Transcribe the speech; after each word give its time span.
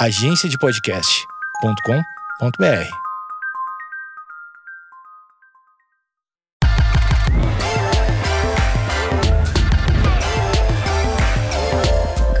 agenciadepodcast.com.br. 0.00 2.88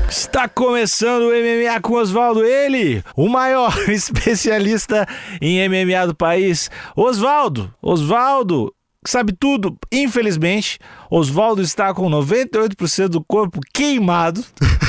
Está 0.08 0.48
começando 0.48 1.24
o 1.24 1.32
MMA 1.32 1.78
com 1.82 1.96
Oswaldo, 1.96 2.42
ele, 2.42 3.04
o 3.14 3.28
maior 3.28 3.76
especialista 3.90 5.06
em 5.38 5.68
MMA 5.68 6.06
do 6.06 6.14
país. 6.14 6.70
Oswaldo, 6.96 7.70
Oswaldo, 7.82 8.74
sabe 9.06 9.34
tudo. 9.38 9.76
Infelizmente, 9.92 10.78
Oswaldo 11.10 11.60
está 11.60 11.92
com 11.92 12.08
98% 12.08 13.08
do 13.08 13.22
corpo 13.22 13.60
queimado. 13.74 14.42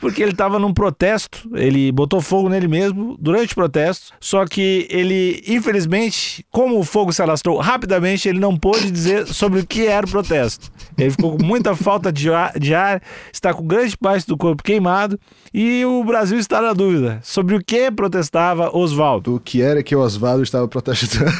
Porque 0.00 0.22
ele 0.22 0.32
estava 0.32 0.58
num 0.58 0.72
protesto, 0.72 1.48
ele 1.54 1.90
botou 1.90 2.20
fogo 2.20 2.48
nele 2.48 2.68
mesmo 2.68 3.16
durante 3.18 3.52
o 3.52 3.54
protesto. 3.54 4.12
Só 4.20 4.44
que 4.46 4.86
ele, 4.90 5.42
infelizmente, 5.46 6.44
como 6.50 6.78
o 6.78 6.84
fogo 6.84 7.12
se 7.12 7.20
alastrou 7.22 7.58
rapidamente, 7.58 8.28
ele 8.28 8.38
não 8.38 8.56
pôde 8.56 8.90
dizer 8.90 9.26
sobre 9.26 9.60
o 9.60 9.66
que 9.66 9.86
era 9.86 10.06
o 10.06 10.10
protesto. 10.10 10.70
Ele 10.96 11.10
ficou 11.10 11.36
com 11.36 11.44
muita 11.44 11.74
falta 11.74 12.12
de 12.12 12.30
ar, 12.32 12.58
de 12.58 12.74
ar 12.74 13.02
está 13.32 13.52
com 13.52 13.66
grande 13.66 13.96
parte 13.96 14.26
do 14.26 14.36
corpo 14.36 14.62
queimado 14.62 15.18
e 15.52 15.84
o 15.84 16.02
Brasil 16.04 16.38
está 16.38 16.60
na 16.62 16.72
dúvida 16.72 17.20
sobre 17.22 17.54
o 17.56 17.60
que 17.64 17.90
protestava 17.90 18.76
Oswaldo. 18.76 19.34
O 19.36 19.40
que 19.40 19.62
era 19.62 19.82
que 19.82 19.94
o 19.96 20.00
Oswaldo 20.00 20.42
estava 20.42 20.66
protestando? 20.68 21.30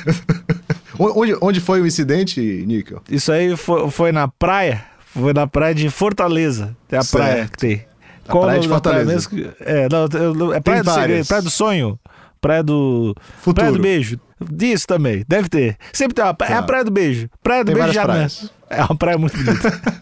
onde, 0.98 1.36
onde 1.40 1.60
foi 1.60 1.80
o 1.80 1.86
incidente, 1.86 2.40
Níquel? 2.66 3.02
Isso 3.10 3.30
aí 3.32 3.56
foi, 3.56 3.90
foi 3.90 4.12
na 4.12 4.28
praia, 4.28 4.84
foi 5.06 5.32
na 5.32 5.46
praia 5.46 5.74
de 5.74 5.88
Fortaleza. 5.90 6.76
Tem 6.88 6.98
a 6.98 7.02
Certo. 7.02 7.22
praia 7.22 7.48
que 7.48 7.58
tem. 7.58 7.87
A 8.28 8.36
praia 8.40 8.60
de 8.60 8.68
praia 8.68 8.80
Fortaleza. 8.80 9.12
mesmo? 9.12 9.52
É, 9.60 9.88
não, 10.34 10.52
é 10.54 10.60
praia 10.60 10.82
do 10.84 10.90
segredo, 10.92 11.26
praia 11.26 11.42
do 11.42 11.50
sonho, 11.50 11.98
praia 12.40 12.62
do 12.62 13.14
Futuro. 13.38 13.54
praia 13.54 13.72
do 13.72 13.78
beijo. 13.80 14.20
Disso 14.52 14.86
também, 14.86 15.24
deve 15.26 15.48
ter. 15.48 15.76
Sempre 15.92 16.14
tem 16.14 16.24
uma 16.24 16.32
praia, 16.34 16.52
é 16.52 16.54
a 16.54 16.60
Tá. 16.60 16.66
praia 16.66 16.84
do 16.84 16.90
beijo. 16.92 17.28
Praia 17.42 17.64
do 17.64 17.72
Tem 17.72 17.74
beijo 17.74 17.92
já 17.92 18.02
praias. 18.04 18.52
É 18.70 18.84
uma 18.84 18.96
praia 18.96 19.18
muito 19.18 19.36
bonita. 19.36 19.80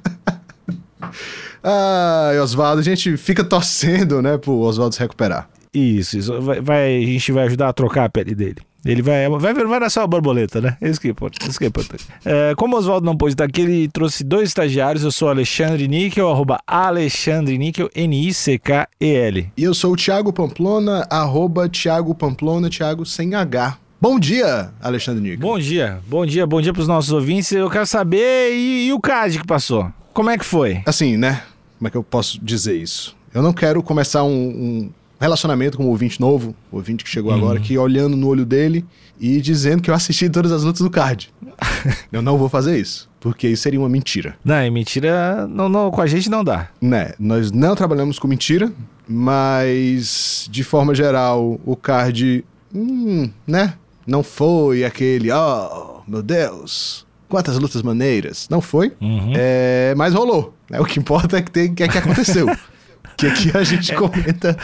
Ah, 1.63 2.31
Oswaldo, 2.43 2.81
a 2.81 2.85
gente 2.85 3.17
fica 3.17 3.43
torcendo, 3.43 4.23
né, 4.23 4.39
pro 4.39 4.53
Oswaldo 4.59 4.95
se 4.95 5.01
recuperar. 5.01 5.49
isso, 5.75 6.17
isso. 6.17 6.41
Vai, 6.41 6.61
vai- 6.61 6.97
a 6.97 7.07
gente 7.07 7.33
vai 7.33 7.45
ajudar 7.47 7.69
a 7.69 7.73
trocar 7.73 8.05
a 8.05 8.09
pele 8.09 8.35
dele. 8.35 8.57
Ele 8.87 9.03
vai, 9.03 9.29
vai, 9.29 9.53
vai 9.53 9.81
nascer 9.81 9.99
uma 10.01 10.07
borboleta, 10.07 10.61
né? 10.61 10.77
Isso 10.81 11.01
que 11.01 11.09
é. 11.09 11.15
Isso 11.49 11.59
que 11.59 11.65
é 11.65 11.69
importante. 11.69 12.07
É, 12.25 12.55
como 12.57 12.77
o 12.77 12.79
Oswaldo 12.79 13.05
não 13.05 13.17
pôde 13.17 13.35
estar 13.35 13.45
aqui, 13.45 13.63
ele 13.63 13.89
trouxe 13.89 14.23
dois 14.23 14.49
estagiários. 14.49 15.03
Eu 15.03 15.11
sou 15.11 15.29
Alexandre 15.29 15.89
Níquel, 15.89 16.31
arroba 16.31 16.61
Alexandre 16.67 17.59
Níquel, 17.59 17.91
N-I-C-K-E-L. 17.95 19.53
E 19.57 19.63
eu 19.63 19.75
sou 19.75 19.93
o 19.93 19.97
Thiago 19.97 20.33
Pamplona, 20.33 21.07
arroba 21.11 21.69
Thiago 21.69 22.15
Pamplona, 22.15 22.71
Thiago 22.71 23.05
sem 23.05 23.35
H. 23.35 23.79
Bom 24.01 24.21
dia, 24.21 24.71
Alexandre 24.81 25.23
Níquel. 25.23 25.41
Bom 25.41 25.59
dia, 25.59 25.99
bom 26.07 26.27
dia, 26.27 26.47
bom 26.47 26.61
dia 26.61 26.73
pros 26.73 26.87
nossos 26.87 27.13
ouvintes. 27.13 27.51
Eu 27.51 27.69
quero 27.71 27.87
saber, 27.87 28.53
e, 28.53 28.87
e 28.89 28.93
o 28.93 29.01
CAD 29.01 29.41
que 29.41 29.47
passou? 29.47 29.91
Como 30.13 30.31
é 30.31 30.39
que 30.39 30.45
foi? 30.45 30.83
Assim, 30.87 31.17
né, 31.17 31.43
como 31.79 31.89
é 31.89 31.91
que 31.91 31.97
eu 31.97 32.03
posso 32.03 32.39
dizer 32.43 32.77
isso? 32.77 33.17
Eu 33.35 33.43
não 33.43 33.53
quero 33.53 33.83
começar 33.83 34.23
um, 34.23 34.31
um 34.31 34.91
relacionamento 35.21 35.77
com 35.77 35.85
um 35.85 35.89
ouvinte 35.89 36.21
novo, 36.21 36.55
o 36.71 36.77
ouvinte 36.77 37.03
que 37.05 37.11
chegou 37.11 37.33
agora 37.33 37.59
aqui, 37.59 37.77
olhando 37.79 38.17
no 38.17 38.27
olho 38.29 38.45
dele 38.45 38.85
e 39.19 39.41
dizendo 39.41 39.83
que 39.83 39.91
eu 39.91 39.95
assisti 39.95 40.29
todas 40.29 40.53
as 40.53 40.63
lutas 40.63 40.83
do 40.83 40.91
card. 40.91 41.33
eu 42.13 42.21
não 42.21 42.37
vou 42.37 42.49
fazer 42.49 42.79
isso, 42.79 43.09
porque 43.21 43.49
isso 43.49 43.63
seria 43.63 43.81
uma 43.81 43.89
mentira. 43.89 44.37
Não, 44.45 44.55
é 44.57 44.69
mentira, 44.69 45.47
não, 45.49 45.69
não, 45.69 45.91
com 45.91 46.01
a 46.03 46.07
gente 46.07 46.29
não 46.29 46.45
dá. 46.45 46.69
Né, 46.81 47.13
nós 47.19 47.51
não 47.51 47.75
trabalhamos 47.75 48.19
com 48.19 48.29
mentira, 48.29 48.71
mas 49.09 50.47
de 50.51 50.63
forma 50.63 50.95
geral 50.95 51.59
o 51.65 51.75
card, 51.77 52.45
hum, 52.75 53.31
né, 53.47 53.75
não 54.07 54.23
foi 54.23 54.85
aquele, 54.85 55.31
oh, 55.33 56.01
meu 56.07 56.23
Deus, 56.23 57.07
quantas 57.29 57.59
lutas 57.59 57.83
maneiras. 57.83 58.47
Não 58.51 58.61
foi, 58.61 58.93
Uhum. 59.01 59.33
é, 59.35 59.95
mas 59.97 60.15
rolou. 60.15 60.55
né? 60.71 60.79
O 60.81 60.85
que 60.85 60.99
importa 60.99 61.39
é 61.39 61.43
que 61.43 61.51
tem, 61.51 61.75
que, 61.75 61.83
é 61.83 61.89
que 61.89 61.99
aconteceu. 61.99 62.47
que 63.17 63.27
aqui 63.27 63.51
a 63.57 63.63
gente 63.65 63.95
comenta 63.95 64.57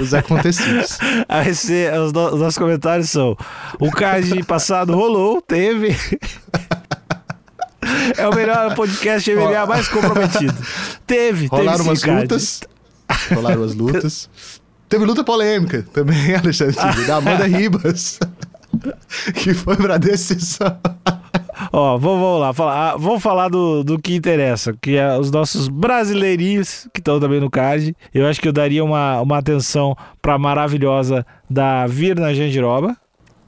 os 0.00 0.14
acontecidos. 0.14 0.98
Aí 1.28 1.50
os, 1.50 2.12
no- 2.12 2.34
os 2.34 2.40
nossos 2.40 2.58
comentários 2.58 3.10
são: 3.10 3.36
o 3.78 3.90
card 3.90 4.42
passado 4.44 4.94
rolou, 4.94 5.40
teve. 5.42 5.96
É 8.16 8.28
o 8.28 8.34
melhor 8.34 8.74
podcast 8.74 9.32
MMA 9.34 9.66
mais 9.66 9.88
comprometido. 9.88 10.54
Teve, 11.06 11.46
Rolaram 11.46 11.78
teve 11.78 11.88
umas 11.88 12.02
card. 12.02 12.22
lutas. 12.22 12.60
Rolaram 13.32 13.62
umas 13.62 13.74
lutas. 13.74 14.28
Teve 14.88 15.04
luta 15.04 15.22
polêmica 15.22 15.86
também, 15.92 16.34
Alexandre, 16.36 17.04
da 17.06 17.16
Amanda 17.16 17.44
Ribas. 17.46 18.18
que 19.34 19.54
foi 19.54 19.76
pra 19.76 19.96
decisão. 19.98 20.78
Ó, 21.72 21.98
vamos, 21.98 22.40
lá, 22.40 22.52
falar, 22.52 22.92
ah, 22.92 22.96
vamos 22.96 23.22
falar 23.22 23.48
do, 23.48 23.84
do 23.84 23.98
que 23.98 24.14
interessa, 24.14 24.74
que 24.80 24.96
é 24.96 25.18
os 25.18 25.30
nossos 25.30 25.68
brasileirinhos 25.68 26.88
que 26.92 27.00
estão 27.00 27.20
também 27.20 27.40
no 27.40 27.50
card. 27.50 27.94
Eu 28.12 28.26
acho 28.26 28.40
que 28.40 28.48
eu 28.48 28.52
daria 28.52 28.82
uma, 28.84 29.20
uma 29.20 29.38
atenção 29.38 29.96
pra 30.22 30.38
maravilhosa 30.38 31.26
da 31.48 31.86
Virna 31.86 32.34
Jandiroba, 32.34 32.96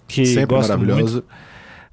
que 0.06 0.26
Sempre 0.26 0.56
gosto 0.56 0.78
muito. 0.78 1.24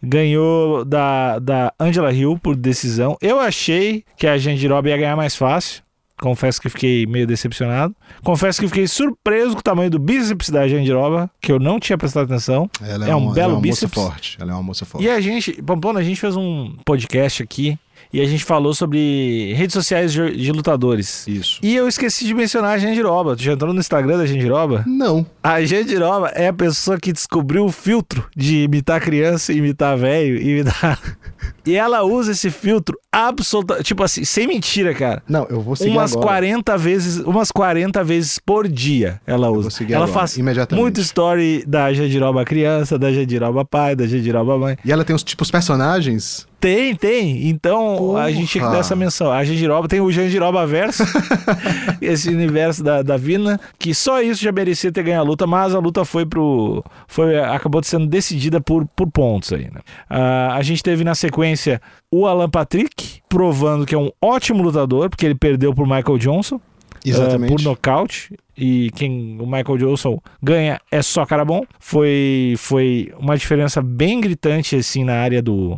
Ganhou 0.02 0.86
da, 0.86 1.40
da 1.40 1.74
Angela 1.80 2.12
Hill 2.12 2.38
por 2.42 2.56
decisão. 2.56 3.18
Eu 3.22 3.40
achei 3.40 4.04
que 4.16 4.28
a 4.28 4.38
Jandiroba 4.38 4.90
ia 4.90 4.98
ganhar 4.98 5.16
mais 5.16 5.36
fácil. 5.36 5.82
Confesso 6.22 6.62
que 6.62 6.70
fiquei 6.70 7.06
meio 7.06 7.28
decepcionado. 7.28 7.96
Confesso 8.24 8.60
que 8.60 8.68
fiquei 8.68 8.88
surpreso 8.88 9.54
com 9.54 9.60
o 9.60 9.64
tamanho 9.64 9.90
do 9.90 10.00
bíceps 10.00 10.50
da 10.50 10.68
Jandiroba, 10.68 11.30
que 11.40 11.52
eu 11.52 11.60
não 11.60 11.80
tinha 11.80 11.98
prestado 11.98 12.26
atenção. 12.26 12.70
Ela 12.82 13.08
É 13.10 13.16
um 13.16 13.20
uma, 13.26 13.34
belo 13.34 13.46
ela 13.46 13.54
é 13.54 13.56
uma 13.56 13.62
bíceps. 13.62 13.96
moça 13.96 14.10
forte. 14.12 14.38
Ela 14.40 14.52
é 14.52 14.54
uma 14.56 14.64
moça 14.64 14.86
forte. 14.86 15.06
E 15.06 15.10
a 15.10 15.20
gente, 15.22 15.62
Pamplona, 15.62 16.00
a 16.00 16.04
gente 16.04 16.20
fez 16.20 16.36
um 16.36 16.76
podcast 16.84 17.44
aqui 17.44 17.78
e 18.12 18.22
a 18.22 18.26
gente 18.26 18.44
falou 18.46 18.74
sobre 18.74 19.54
redes 19.56 19.74
sociais 19.74 20.14
de, 20.14 20.36
de 20.38 20.52
lutadores. 20.52 21.28
Isso. 21.28 21.60
E 21.62 21.76
eu 21.76 21.88
esqueci 21.88 22.26
de 22.26 22.34
mencionar 22.34 22.72
a 22.72 22.78
Jandiroba. 22.78 23.36
Tu 23.36 23.44
já 23.44 23.54
entrou 23.54 23.74
no 23.74 23.80
Instagram 23.80 24.18
da 24.18 24.26
Jandiroba? 24.26 24.84
Não. 24.88 25.26
A 25.44 25.64
Jandiroba 25.64 26.30
é 26.30 26.48
a 26.48 26.54
pessoa 26.54 26.98
que 27.00 27.12
descobriu 27.14 27.66
o 27.66 27.72
filtro 27.72 28.26
de 28.36 28.64
imitar 28.64 29.02
criança, 29.02 29.52
imitar 29.54 29.98
velho, 29.98 30.42
imitar. 30.42 31.00
e 31.66 31.76
ela 31.76 32.04
usa 32.04 32.32
esse 32.32 32.50
filtro 32.50 32.98
absoluta, 33.26 33.82
tipo 33.82 34.04
assim, 34.04 34.24
sem 34.24 34.46
mentira, 34.48 34.94
cara. 34.94 35.24
Não, 35.28 35.46
eu 35.50 35.60
vou 35.62 35.76
seguir 35.76 35.92
Umas 35.92 36.12
agora. 36.14 36.28
40 36.28 36.78
vezes, 36.78 37.20
umas 37.20 37.52
40 37.52 38.04
vezes 38.04 38.40
por 38.40 38.68
dia 38.68 39.20
ela 39.26 39.48
vou 39.50 39.58
usa. 39.58 39.70
seguir 39.72 39.94
Ela 39.94 40.06
agora, 40.06 40.20
faz 40.20 40.38
imediatamente. 40.38 40.82
muito 40.82 41.02
story 41.02 41.64
da 41.68 41.92
Jandiroba 41.94 42.46
criança, 42.46 42.98
da 43.00 43.12
Jandiroba 43.12 43.66
pai, 43.66 43.96
da 43.96 44.06
Jandiroba 44.06 44.58
mãe. 44.58 44.78
E 44.86 44.92
ela 44.92 45.04
tem 45.04 45.16
os 45.16 45.24
tipos 45.24 45.50
personagens. 45.50 46.46
Tem, 46.60 46.96
tem. 46.96 47.50
Então 47.50 47.96
a 47.96 47.98
Porra. 47.98 48.32
gente 48.32 48.48
tinha 48.48 48.66
que 48.66 48.72
dar 48.72 48.80
essa 48.80 48.96
menção. 48.96 49.32
A 49.32 49.44
Jandiroba 49.44 49.88
tem 49.88 50.02
o 50.02 50.12
Jandiroba 50.12 50.66
Verso, 50.66 51.04
esse 52.02 52.30
universo 52.30 52.84
da, 52.84 53.02
da 53.02 53.16
Vina, 53.16 53.60
que 53.78 53.94
só 53.94 54.22
isso 54.22 54.42
já 54.44 54.52
merecia 54.52 54.92
ter 54.92 55.04
ganho 55.04 55.20
a 55.20 55.24
luta, 55.24 55.46
mas 55.46 55.76
a 55.76 55.80
luta 55.80 56.04
foi 56.04 56.26
pro. 56.26 56.84
Foi, 57.08 57.40
acabou 57.40 57.82
sendo 57.84 58.08
decidida 58.08 58.60
por, 58.60 58.88
por 58.96 59.10
pontos 59.12 59.54
aí, 59.54 59.66
né? 59.66 59.82
Ah, 60.10 60.56
a 60.56 60.62
gente 60.64 60.82
teve 60.82 61.04
na 61.04 61.14
sequência 61.14 61.80
o 62.12 62.26
Alan 62.26 62.50
Patrick, 62.50 63.07
provando 63.28 63.86
que 63.86 63.96
é 63.96 63.98
um 63.98 64.12
ótimo 64.22 64.64
lutador, 64.64 65.10
porque 65.10 65.26
ele 65.26 65.36
perdeu 65.36 65.74
por 65.74 65.86
Michael 65.86 66.18
Johnson. 66.18 66.60
Exatamente. 67.06 67.54
eh, 67.54 67.56
por 67.56 67.64
nocaute. 67.64 68.36
E 68.58 68.92
quem 68.96 69.38
o 69.40 69.46
Michael 69.46 69.78
Johnson 69.78 70.20
ganha 70.42 70.80
é 70.92 71.02
só 71.02 71.26
cara 71.26 71.46
bom. 71.46 71.64
Foi, 71.80 72.56
foi 72.58 73.14
uma 73.20 73.38
diferença 73.38 73.82
bem 73.82 74.20
gritante 74.20 74.76
assim 74.76 75.04
na 75.04 75.14
área 75.14 75.42
do, 75.42 75.78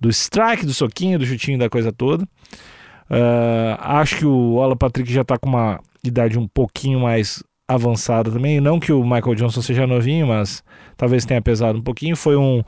do 0.00 0.08
strike, 0.08 0.64
do 0.64 0.72
soquinho, 0.72 1.18
do 1.18 1.26
chutinho, 1.26 1.58
da 1.58 1.68
coisa 1.68 1.92
toda. 1.92 2.26
Ah, 3.10 4.00
acho 4.00 4.16
que 4.18 4.26
o 4.26 4.60
Alan 4.62 4.76
Patrick 4.76 5.12
já 5.12 5.22
tá 5.22 5.36
com 5.36 5.48
uma 5.48 5.80
idade 6.02 6.38
um 6.38 6.48
pouquinho 6.48 7.00
mais 7.00 7.42
avançada 7.68 8.30
também. 8.30 8.60
Não 8.60 8.80
que 8.80 8.92
o 8.92 9.02
Michael 9.02 9.34
Johnson 9.34 9.60
seja 9.60 9.86
novinho, 9.86 10.28
mas 10.28 10.62
talvez 10.96 11.24
tenha 11.24 11.42
pesado 11.42 11.78
um 11.78 11.82
pouquinho. 11.82 12.16
Foi 12.16 12.36
um, 12.36 12.62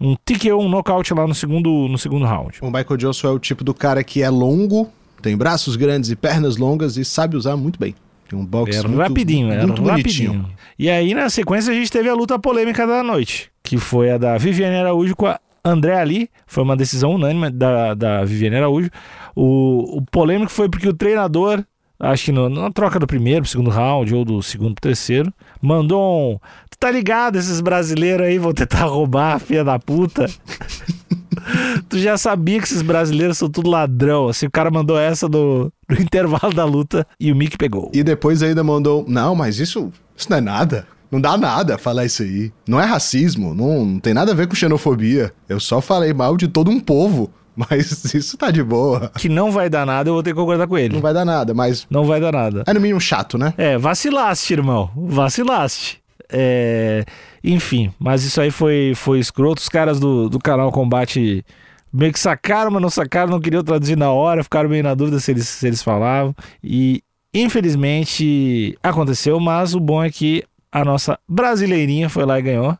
um 0.00 0.16
TKO, 0.24 0.56
um 0.58 0.68
nocaute 0.68 1.12
lá 1.14 1.26
no 1.26 1.34
segundo, 1.34 1.88
no 1.88 1.98
segundo 1.98 2.24
round. 2.24 2.58
O 2.60 2.66
Michael 2.66 2.96
Johnson 2.96 3.28
é 3.28 3.30
o 3.30 3.38
tipo 3.38 3.62
do 3.64 3.72
cara 3.74 4.02
que 4.04 4.22
é 4.22 4.30
longo, 4.30 4.90
tem 5.22 5.36
braços 5.36 5.76
grandes 5.76 6.10
e 6.10 6.16
pernas 6.16 6.56
longas 6.56 6.96
e 6.96 7.04
sabe 7.04 7.36
usar 7.36 7.56
muito 7.56 7.78
bem. 7.78 7.94
Tem 8.28 8.38
um 8.38 8.44
box 8.44 8.76
É 8.76 8.82
muito, 8.82 8.98
rapidinho, 8.98 9.52
é 9.52 9.66
muito 9.66 9.82
rapidinho. 9.82 10.32
bonitinho. 10.32 10.54
E 10.78 10.88
aí, 10.90 11.14
na 11.14 11.28
sequência, 11.28 11.72
a 11.72 11.74
gente 11.74 11.90
teve 11.92 12.08
a 12.08 12.14
luta 12.14 12.38
polêmica 12.38 12.86
da 12.86 13.02
noite, 13.02 13.50
que 13.62 13.76
foi 13.78 14.10
a 14.10 14.18
da 14.18 14.36
Viviane 14.38 14.76
Araújo 14.76 15.14
com 15.14 15.26
a 15.26 15.38
André 15.64 15.94
Ali. 15.98 16.30
Foi 16.46 16.62
uma 16.64 16.76
decisão 16.76 17.12
unânime 17.14 17.50
da, 17.50 17.94
da 17.94 18.24
Viviane 18.24 18.56
Araújo. 18.56 18.90
O, 19.36 19.98
o 19.98 20.02
polêmico 20.02 20.50
foi 20.50 20.68
porque 20.68 20.88
o 20.88 20.94
treinador, 20.94 21.62
acho 22.06 22.26
que 22.26 22.32
no- 22.32 22.48
na 22.48 22.70
troca 22.70 22.98
do 22.98 23.06
primeiro, 23.06 23.44
segundo 23.46 23.70
round, 23.70 24.14
ou 24.14 24.24
do 24.24 24.42
segundo 24.42 24.74
pro 24.74 24.82
terceiro, 24.82 25.32
mandou 25.60 26.34
um. 26.34 26.38
Tu 26.70 26.78
tá 26.78 26.90
ligado, 26.90 27.36
esses 27.36 27.60
brasileiros 27.60 28.26
aí 28.26 28.38
vão 28.38 28.52
tentar 28.52 28.84
roubar, 28.86 29.38
filha 29.40 29.64
da 29.64 29.78
puta. 29.78 30.26
tu 31.88 31.98
já 31.98 32.16
sabia 32.16 32.58
que 32.58 32.64
esses 32.66 32.82
brasileiros 32.82 33.38
são 33.38 33.48
tudo 33.48 33.70
ladrão. 33.70 34.28
Assim, 34.28 34.46
o 34.46 34.50
cara 34.50 34.70
mandou 34.70 34.98
essa 34.98 35.28
no, 35.28 35.72
no 35.88 35.96
intervalo 36.00 36.52
da 36.54 36.64
luta 36.64 37.06
e 37.18 37.30
o 37.32 37.36
Mick 37.36 37.56
pegou. 37.56 37.90
E 37.94 38.02
depois 38.02 38.42
ainda 38.42 38.62
mandou: 38.64 39.04
Não, 39.08 39.34
mas 39.34 39.58
isso, 39.58 39.92
isso 40.16 40.28
não 40.30 40.36
é 40.38 40.40
nada. 40.40 40.86
Não 41.10 41.20
dá 41.20 41.36
nada 41.36 41.78
falar 41.78 42.04
isso 42.04 42.22
aí. 42.22 42.50
Não 42.66 42.80
é 42.80 42.84
racismo, 42.84 43.54
não, 43.54 43.84
não 43.84 44.00
tem 44.00 44.12
nada 44.12 44.32
a 44.32 44.34
ver 44.34 44.48
com 44.48 44.54
xenofobia. 44.54 45.32
Eu 45.48 45.60
só 45.60 45.80
falei 45.80 46.12
mal 46.12 46.36
de 46.36 46.48
todo 46.48 46.70
um 46.70 46.80
povo. 46.80 47.30
Mas 47.56 48.14
isso 48.14 48.36
tá 48.36 48.50
de 48.50 48.62
boa. 48.62 49.10
Que 49.16 49.28
não 49.28 49.50
vai 49.50 49.70
dar 49.70 49.86
nada, 49.86 50.08
eu 50.08 50.14
vou 50.14 50.22
ter 50.22 50.30
que 50.30 50.36
concordar 50.36 50.66
com 50.66 50.76
ele. 50.76 50.94
Não 50.94 51.00
vai 51.00 51.14
dar 51.14 51.24
nada, 51.24 51.54
mas. 51.54 51.86
Não 51.88 52.04
vai 52.04 52.20
dar 52.20 52.32
nada. 52.32 52.64
É 52.66 52.72
no 52.74 52.80
mínimo 52.80 53.00
chato, 53.00 53.38
né? 53.38 53.54
É, 53.56 53.78
vacilaste, 53.78 54.52
irmão. 54.52 54.90
Vacilaste. 54.96 56.02
É, 56.30 57.04
enfim, 57.42 57.92
mas 57.98 58.24
isso 58.24 58.40
aí 58.40 58.50
foi, 58.50 58.92
foi 58.96 59.18
escroto. 59.18 59.60
Os 59.60 59.68
caras 59.68 60.00
do, 60.00 60.28
do 60.28 60.38
canal 60.38 60.72
Combate 60.72 61.44
meio 61.92 62.12
que 62.12 62.18
sacaram, 62.18 62.70
mas 62.72 62.82
não 62.82 62.90
sacaram, 62.90 63.30
não 63.30 63.40
queriam 63.40 63.62
traduzir 63.62 63.96
na 63.96 64.10
hora, 64.10 64.42
ficaram 64.42 64.68
meio 64.68 64.82
na 64.82 64.94
dúvida 64.94 65.20
se 65.20 65.30
eles, 65.30 65.48
se 65.48 65.66
eles 65.66 65.82
falavam. 65.82 66.34
E 66.62 67.02
infelizmente 67.32 68.76
aconteceu, 68.82 69.38
mas 69.38 69.74
o 69.74 69.80
bom 69.80 70.02
é 70.02 70.10
que 70.10 70.42
a 70.72 70.84
nossa 70.84 71.18
brasileirinha 71.28 72.08
foi 72.08 72.24
lá 72.24 72.38
e 72.38 72.42
ganhou. 72.42 72.76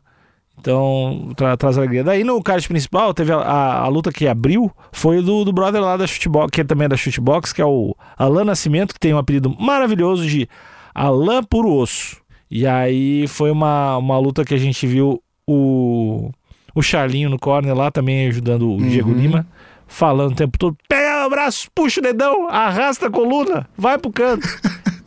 Então, 0.59 1.33
tra 1.37 1.57
traz 1.57 1.77
alegria. 1.77 2.03
Daí 2.03 2.25
no 2.25 2.43
card 2.43 2.67
principal, 2.67 3.13
teve 3.13 3.33
a, 3.33 3.37
a, 3.37 3.81
a, 3.81 3.89
luta 3.89 4.11
que 4.11 4.27
abriu, 4.27 4.71
foi 4.93 5.21
do, 5.21 5.45
do 5.45 5.53
brother 5.53 5.81
lá 5.81 5.97
da 5.97 6.07
Shootbox, 6.07 6.51
que 6.51 6.61
é 6.61 6.65
também 6.65 6.89
da 6.89 6.97
Shootbox, 6.97 7.53
que 7.53 7.61
é 7.61 7.67
o 7.67 7.95
Alan 8.17 8.45
Nascimento, 8.45 8.95
que 8.95 9.01
tem 9.01 9.13
um 9.13 9.19
apelido 9.19 9.55
maravilhoso 9.59 10.27
de 10.27 10.49
Alan 10.95 11.43
Puro 11.43 11.71
Osso. 11.71 12.17
E 12.51 12.67
aí 12.67 13.27
foi 13.27 13.51
uma, 13.51 13.97
uma 13.99 14.19
luta 14.19 14.45
que 14.45 14.55
a 14.55 14.59
gente 14.59 14.87
viu 14.87 15.23
o, 15.47 16.31
o 16.75 16.83
Charlinho 16.83 17.29
no 17.29 17.39
corner 17.39 17.75
lá 17.75 17.91
também 17.91 18.29
ajudando 18.29 18.63
o 18.63 18.73
uhum. 18.73 18.89
Diego 18.89 19.13
Lima, 19.13 19.47
falando 19.87 20.33
o 20.33 20.37
tempo 20.37 20.59
todo: 20.59 20.77
pega 20.89 21.27
o 21.27 21.31
braço, 21.31 21.69
puxa 21.75 22.01
o 22.01 22.03
dedão, 22.03 22.49
arrasta 22.49 23.09
a 23.09 23.11
coluna, 23.11 23.69
vai 23.77 23.99
pro 23.99 24.13
canto. 24.13 24.47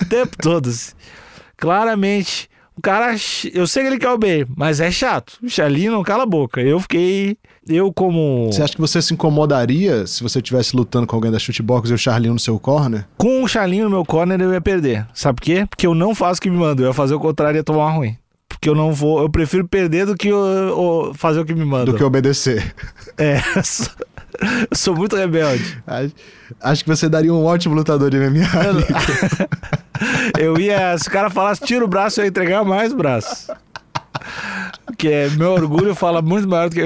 o 0.02 0.06
tempo 0.06 0.38
todo. 0.38 0.70
Assim. 0.70 0.94
Claramente 1.56 2.50
o 2.78 2.82
cara, 2.82 3.16
eu 3.54 3.66
sei 3.66 3.82
que 3.82 3.90
ele 3.90 3.98
quer 3.98 4.10
o 4.10 4.18
bem, 4.20 4.46
mas 4.56 4.80
é 4.80 4.92
chato. 4.92 5.40
O 5.42 5.50
Charlinho 5.50 5.92
não 5.92 6.04
cala 6.04 6.24
a 6.24 6.28
boca. 6.28 6.62
Eu 6.62 6.80
fiquei. 6.80 7.36
Eu, 7.68 7.92
como. 7.92 8.46
Você 8.52 8.62
acha 8.62 8.76
que 8.76 8.80
você 8.80 9.02
se 9.02 9.14
incomodaria 9.14 10.06
se 10.06 10.22
você 10.22 10.38
estivesse 10.38 10.76
lutando 10.76 11.08
com 11.08 11.16
alguém 11.16 11.32
da 11.32 11.40
chutebox 11.40 11.90
e 11.90 11.94
o 11.94 11.98
Charlinho 11.98 12.34
no 12.34 12.40
seu 12.40 12.60
corner? 12.60 13.08
Com 13.18 13.44
o 13.44 13.48
Charlinho 13.48 13.86
no 13.86 13.90
meu 13.90 14.06
corner 14.06 14.40
eu 14.40 14.54
ia 14.54 14.62
perder. 14.62 15.08
Sabe 15.14 15.38
por 15.38 15.42
quê? 15.42 15.66
Porque 15.68 15.88
eu 15.88 15.96
não 15.96 16.14
faço 16.14 16.38
o 16.38 16.42
que 16.42 16.52
me 16.52 16.58
manda. 16.58 16.84
Eu 16.84 16.88
ia 16.88 16.94
fazer 16.94 17.16
o 17.16 17.20
contrário 17.20 17.58
e 17.58 17.60
ia 17.60 17.64
tomar 17.64 17.92
ruim. 17.92 18.16
Porque 18.58 18.70
eu 18.70 18.76
não 18.76 18.92
vou. 18.92 19.22
Eu 19.22 19.30
prefiro 19.30 19.68
perder 19.68 20.08
do 20.08 20.16
que 20.16 20.30
eu, 20.30 21.12
fazer 21.16 21.40
o 21.40 21.46
que 21.46 21.54
me 21.54 21.64
manda. 21.64 21.92
Do 21.92 21.98
que 21.98 22.04
obedecer. 22.04 22.74
É. 23.18 23.40
Eu 24.40 24.78
sou 24.78 24.96
muito 24.96 25.16
rebelde. 25.16 25.82
Acho, 25.88 26.14
acho, 26.62 26.84
que 26.84 26.90
você 26.90 27.10
daria 27.10 27.34
um 27.34 27.44
ótimo 27.44 27.74
lutador 27.74 28.12
de 28.12 28.18
MMA. 28.18 28.46
Eu, 30.38 30.60
ia, 30.60 30.96
se 30.98 31.08
o 31.08 31.12
cara 31.12 31.30
falasse 31.32 31.66
tira 31.66 31.84
o 31.84 31.88
braço, 31.88 32.20
eu 32.20 32.26
ia 32.26 32.30
entregar 32.30 32.64
mais 32.64 32.94
braço. 32.94 33.52
Porque 34.86 35.08
é, 35.08 35.30
meu 35.32 35.54
orgulho 35.54 35.96
fala 35.96 36.22
muito 36.22 36.48
maior 36.48 36.70
do 36.70 36.76
que 36.76 36.82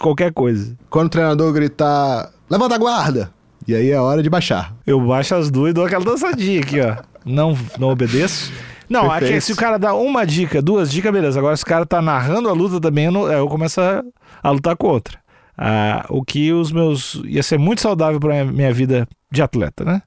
qualquer 0.00 0.32
coisa. 0.32 0.74
Quando 0.88 1.08
o 1.08 1.10
treinador 1.10 1.52
gritar, 1.52 2.30
levanta 2.48 2.74
a 2.74 2.78
guarda! 2.78 3.30
E 3.68 3.74
aí 3.74 3.90
é 3.90 4.00
hora 4.00 4.22
de 4.22 4.30
baixar. 4.30 4.74
Eu 4.86 4.98
baixo 5.00 5.34
as 5.34 5.50
duas 5.50 5.70
e 5.70 5.74
dou 5.74 5.84
aquela 5.84 6.04
dançadinha 6.04 6.60
aqui, 6.60 6.80
ó. 6.80 6.96
Não, 7.24 7.58
não 7.78 7.88
obedeço. 7.88 8.50
Não, 8.88 9.10
aqui, 9.10 9.32
é 9.32 9.40
se 9.40 9.52
o 9.52 9.56
cara 9.56 9.78
dá 9.78 9.94
uma 9.94 10.24
dica, 10.24 10.62
duas 10.62 10.90
dicas, 10.90 11.12
beleza. 11.12 11.38
Agora, 11.38 11.56
se 11.56 11.62
o 11.62 11.66
cara 11.66 11.84
tá 11.84 12.00
narrando 12.00 12.48
a 12.48 12.52
luta 12.52 12.80
também, 12.80 13.06
eu, 13.06 13.12
não, 13.12 13.30
eu 13.30 13.48
começo 13.48 13.80
a, 13.80 14.02
a 14.42 14.50
lutar 14.50 14.76
contra. 14.76 15.18
Ah, 15.56 16.04
o 16.08 16.24
que 16.24 16.52
os 16.52 16.70
meus. 16.70 17.20
ia 17.24 17.42
ser 17.42 17.58
muito 17.58 17.80
saudável 17.80 18.20
para 18.20 18.44
minha 18.44 18.72
vida 18.72 19.08
de 19.30 19.42
atleta, 19.42 19.84
né? 19.84 20.02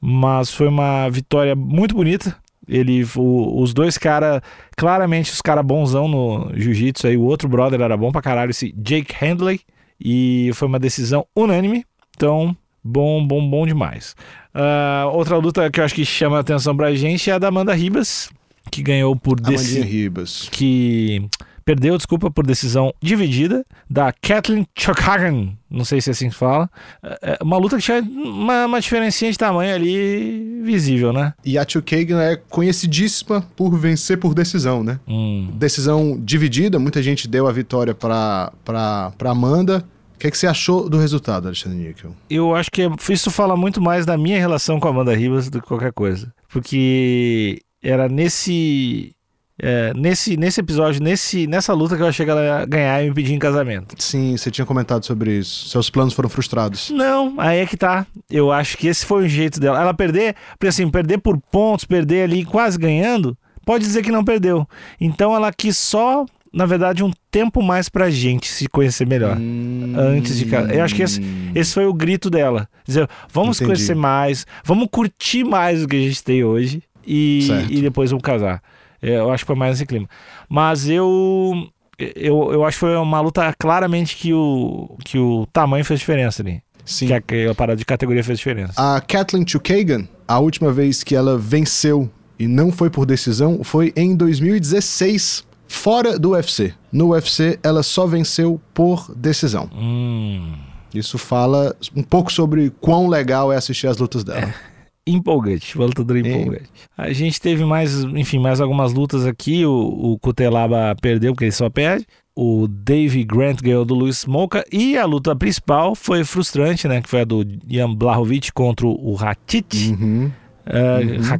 Mas 0.00 0.50
foi 0.50 0.68
uma 0.68 1.08
vitória 1.08 1.54
muito 1.56 1.94
bonita. 1.94 2.36
Ele, 2.68 3.04
o, 3.16 3.60
os 3.60 3.74
dois 3.74 3.98
caras, 3.98 4.40
claramente 4.76 5.32
os 5.32 5.42
caras 5.42 5.64
bonzão 5.64 6.06
no 6.06 6.50
jiu-jitsu 6.54 7.06
aí. 7.06 7.16
O 7.16 7.22
outro 7.22 7.48
brother 7.48 7.80
era 7.80 7.96
bom 7.96 8.12
pra 8.12 8.22
caralho, 8.22 8.50
esse 8.50 8.72
Jake 8.76 9.14
Handley. 9.20 9.60
E 9.98 10.50
foi 10.54 10.68
uma 10.68 10.78
decisão 10.78 11.26
unânime. 11.34 11.84
Então, 12.16 12.56
bom, 12.82 13.26
bom, 13.26 13.48
bom 13.48 13.66
demais. 13.66 14.14
Uh, 14.54 15.08
outra 15.12 15.36
luta 15.36 15.70
que 15.70 15.80
eu 15.80 15.84
acho 15.84 15.94
que 15.94 16.04
chama 16.04 16.38
a 16.38 16.40
atenção 16.40 16.76
pra 16.76 16.94
gente 16.94 17.30
é 17.30 17.34
a 17.34 17.38
da 17.38 17.48
Amanda 17.48 17.74
Ribas, 17.74 18.30
que 18.70 18.82
ganhou 18.82 19.14
por 19.14 19.40
decisão. 19.40 19.86
Ribas. 19.86 20.48
Que 20.50 21.28
perdeu, 21.64 21.96
desculpa, 21.96 22.30
por 22.30 22.44
decisão 22.44 22.92
dividida 23.00 23.64
da 23.88 24.12
Kathleen 24.12 24.66
Chokhagan, 24.76 25.52
não 25.70 25.84
sei 25.84 26.00
se 26.00 26.10
é 26.10 26.12
assim 26.12 26.28
que 26.28 26.34
fala. 26.34 26.68
É, 27.00 27.38
é 27.40 27.44
uma 27.44 27.56
luta 27.58 27.76
que 27.76 27.82
tinha 27.82 28.00
uma, 28.00 28.66
uma 28.66 28.80
diferencinha 28.80 29.30
de 29.30 29.38
tamanho 29.38 29.72
ali 29.72 30.60
visível, 30.64 31.12
né? 31.12 31.32
E 31.44 31.56
a 31.56 31.64
Chokhagan 31.66 32.20
é 32.20 32.36
conhecidíssima 32.36 33.46
por 33.54 33.76
vencer 33.78 34.18
por 34.18 34.34
decisão, 34.34 34.82
né? 34.82 34.98
Hum. 35.06 35.48
Decisão 35.54 36.18
dividida, 36.20 36.78
muita 36.78 37.00
gente 37.00 37.28
deu 37.28 37.46
a 37.46 37.52
vitória 37.52 37.94
para 37.94 38.52
para 38.64 39.30
Amanda. 39.30 39.84
O 40.20 40.22
que, 40.22 40.26
é 40.26 40.30
que 40.30 40.36
você 40.36 40.46
achou 40.46 40.86
do 40.86 40.98
resultado, 40.98 41.46
Alexandre 41.46 41.78
Níquel? 41.78 42.14
Eu 42.28 42.54
acho 42.54 42.70
que 42.70 42.82
isso 43.08 43.30
fala 43.30 43.56
muito 43.56 43.80
mais 43.80 44.04
da 44.04 44.18
minha 44.18 44.38
relação 44.38 44.78
com 44.78 44.86
a 44.86 44.90
Amanda 44.90 45.16
Ribas 45.16 45.48
do 45.48 45.62
que 45.62 45.66
qualquer 45.66 45.94
coisa. 45.94 46.30
Porque 46.46 47.62
era 47.82 48.06
nesse 48.06 49.16
é, 49.58 49.94
nesse, 49.94 50.36
nesse 50.36 50.60
episódio, 50.60 51.02
nesse, 51.02 51.46
nessa 51.46 51.72
luta 51.72 51.96
que 51.96 52.02
eu 52.02 52.06
achei 52.06 52.26
que 52.26 52.30
ela 52.30 52.42
ia 52.42 52.66
ganhar 52.66 53.02
e 53.02 53.08
me 53.08 53.14
pedir 53.14 53.32
em 53.32 53.38
casamento. 53.38 53.94
Sim, 53.98 54.36
você 54.36 54.50
tinha 54.50 54.66
comentado 54.66 55.06
sobre 55.06 55.38
isso. 55.38 55.70
Seus 55.70 55.88
planos 55.88 56.12
foram 56.12 56.28
frustrados. 56.28 56.90
Não, 56.90 57.40
aí 57.40 57.60
é 57.60 57.64
que 57.64 57.78
tá. 57.78 58.06
Eu 58.30 58.52
acho 58.52 58.76
que 58.76 58.88
esse 58.88 59.06
foi 59.06 59.24
o 59.24 59.28
jeito 59.28 59.58
dela. 59.58 59.80
Ela 59.80 59.94
perder, 59.94 60.36
porque 60.50 60.66
assim, 60.66 60.90
perder 60.90 61.16
por 61.16 61.40
pontos, 61.50 61.86
perder 61.86 62.24
ali 62.24 62.44
quase 62.44 62.76
ganhando, 62.76 63.34
pode 63.64 63.84
dizer 63.84 64.02
que 64.02 64.12
não 64.12 64.22
perdeu. 64.22 64.68
Então 65.00 65.34
ela 65.34 65.50
quis 65.50 65.78
só 65.78 66.26
na 66.52 66.66
verdade, 66.66 67.04
um 67.04 67.12
tempo 67.30 67.62
mais 67.62 67.88
pra 67.88 68.10
gente 68.10 68.48
se 68.48 68.68
conhecer 68.68 69.06
melhor. 69.06 69.36
Hum, 69.38 69.94
antes 69.96 70.36
de 70.36 70.46
casar. 70.46 70.74
Eu 70.74 70.82
acho 70.82 70.94
que 70.94 71.02
esse, 71.02 71.20
esse 71.54 71.72
foi 71.72 71.86
o 71.86 71.94
grito 71.94 72.28
dela. 72.28 72.68
Dizer, 72.84 73.08
vamos 73.32 73.56
entendi. 73.56 73.72
conhecer 73.72 73.94
mais, 73.94 74.46
vamos 74.64 74.88
curtir 74.90 75.44
mais 75.44 75.84
o 75.84 75.88
que 75.88 75.96
a 75.96 76.00
gente 76.00 76.22
tem 76.22 76.42
hoje 76.42 76.82
e, 77.06 77.48
e 77.70 77.80
depois 77.80 78.10
vamos 78.10 78.22
casar. 78.22 78.62
É, 79.00 79.16
eu 79.16 79.30
acho 79.30 79.44
que 79.44 79.46
foi 79.46 79.56
mais 79.56 79.76
esse 79.76 79.86
clima. 79.86 80.08
Mas 80.48 80.88
eu, 80.88 81.68
eu, 81.98 82.52
eu 82.52 82.64
acho 82.64 82.76
que 82.76 82.80
foi 82.80 82.96
uma 82.96 83.20
luta 83.20 83.54
claramente 83.58 84.16
que 84.16 84.32
o, 84.32 84.96
que 85.04 85.18
o 85.18 85.46
tamanho 85.52 85.84
fez 85.84 86.00
diferença 86.00 86.42
ali. 86.42 86.62
Sim. 86.84 87.06
Que 87.06 87.12
aquela 87.12 87.54
parada 87.54 87.76
de 87.76 87.84
categoria 87.84 88.24
fez 88.24 88.38
diferença. 88.38 88.72
A 88.76 89.00
Kathleen 89.00 89.46
Chukagan, 89.46 90.08
a 90.26 90.38
última 90.40 90.72
vez 90.72 91.04
que 91.04 91.14
ela 91.14 91.38
venceu 91.38 92.10
e 92.38 92.48
não 92.48 92.72
foi 92.72 92.90
por 92.90 93.06
decisão, 93.06 93.62
foi 93.62 93.92
em 93.94 94.16
2016, 94.16 95.44
fora 95.70 96.18
do 96.18 96.30
UFC. 96.30 96.74
No 96.92 97.10
UFC, 97.12 97.58
ela 97.62 97.82
só 97.82 98.06
venceu 98.06 98.60
por 98.74 99.14
decisão. 99.14 99.70
Hum. 99.72 100.52
Isso 100.92 101.16
fala 101.16 101.74
um 101.94 102.02
pouco 102.02 102.32
sobre 102.32 102.70
quão 102.80 103.06
legal 103.06 103.52
é 103.52 103.56
assistir 103.56 103.86
as 103.86 103.96
lutas 103.96 104.24
dela. 104.24 104.40
É 104.40 104.70
empolgante, 105.06 105.76
uma 105.76 105.86
lutadora 105.86 106.18
empolgante. 106.18 106.68
A 106.98 107.12
gente 107.12 107.40
teve 107.40 107.64
mais, 107.64 108.02
enfim, 108.02 108.38
mais 108.38 108.60
algumas 108.60 108.92
lutas 108.92 109.24
aqui. 109.24 109.64
O, 109.64 109.72
o 110.12 110.18
Kutelaba 110.18 110.94
perdeu, 111.00 111.32
porque 111.32 111.44
ele 111.44 111.52
só 111.52 111.70
perde. 111.70 112.04
O 112.34 112.66
Dave 112.68 113.24
Grant 113.24 113.60
ganhou 113.60 113.84
do 113.84 113.94
Luiz 113.94 114.18
Smoka. 114.18 114.64
E 114.72 114.96
a 114.96 115.04
luta 115.04 115.34
principal 115.36 115.94
foi 115.94 116.24
frustrante, 116.24 116.88
né? 116.88 117.00
Que 117.00 117.08
foi 117.08 117.20
a 117.20 117.24
do 117.24 117.44
Jan 117.68 117.94
Blahovic 117.94 118.52
contra 118.52 118.86
o 118.86 119.14
Rakic. 119.14 119.90
Uhum. 119.90 120.30
Uh, 120.66 121.22
uhum. 121.22 121.38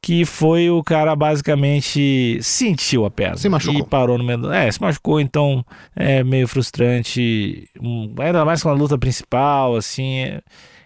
Que 0.00 0.24
foi 0.24 0.68
o 0.68 0.82
cara 0.82 1.14
basicamente 1.14 2.38
sentiu 2.42 3.04
a 3.04 3.10
perna. 3.10 3.36
Se 3.36 3.48
machucou. 3.48 3.80
E 3.80 3.84
parou 3.84 4.18
no 4.18 4.24
meio. 4.24 4.52
É, 4.52 4.70
se 4.70 4.80
machucou, 4.80 5.20
então 5.20 5.64
é 5.94 6.24
meio 6.24 6.48
frustrante. 6.48 7.68
Ainda 8.18 8.44
mais 8.44 8.62
com 8.62 8.68
a 8.68 8.72
luta 8.72 8.98
principal, 8.98 9.76
assim. 9.76 10.18
É... 10.18 10.40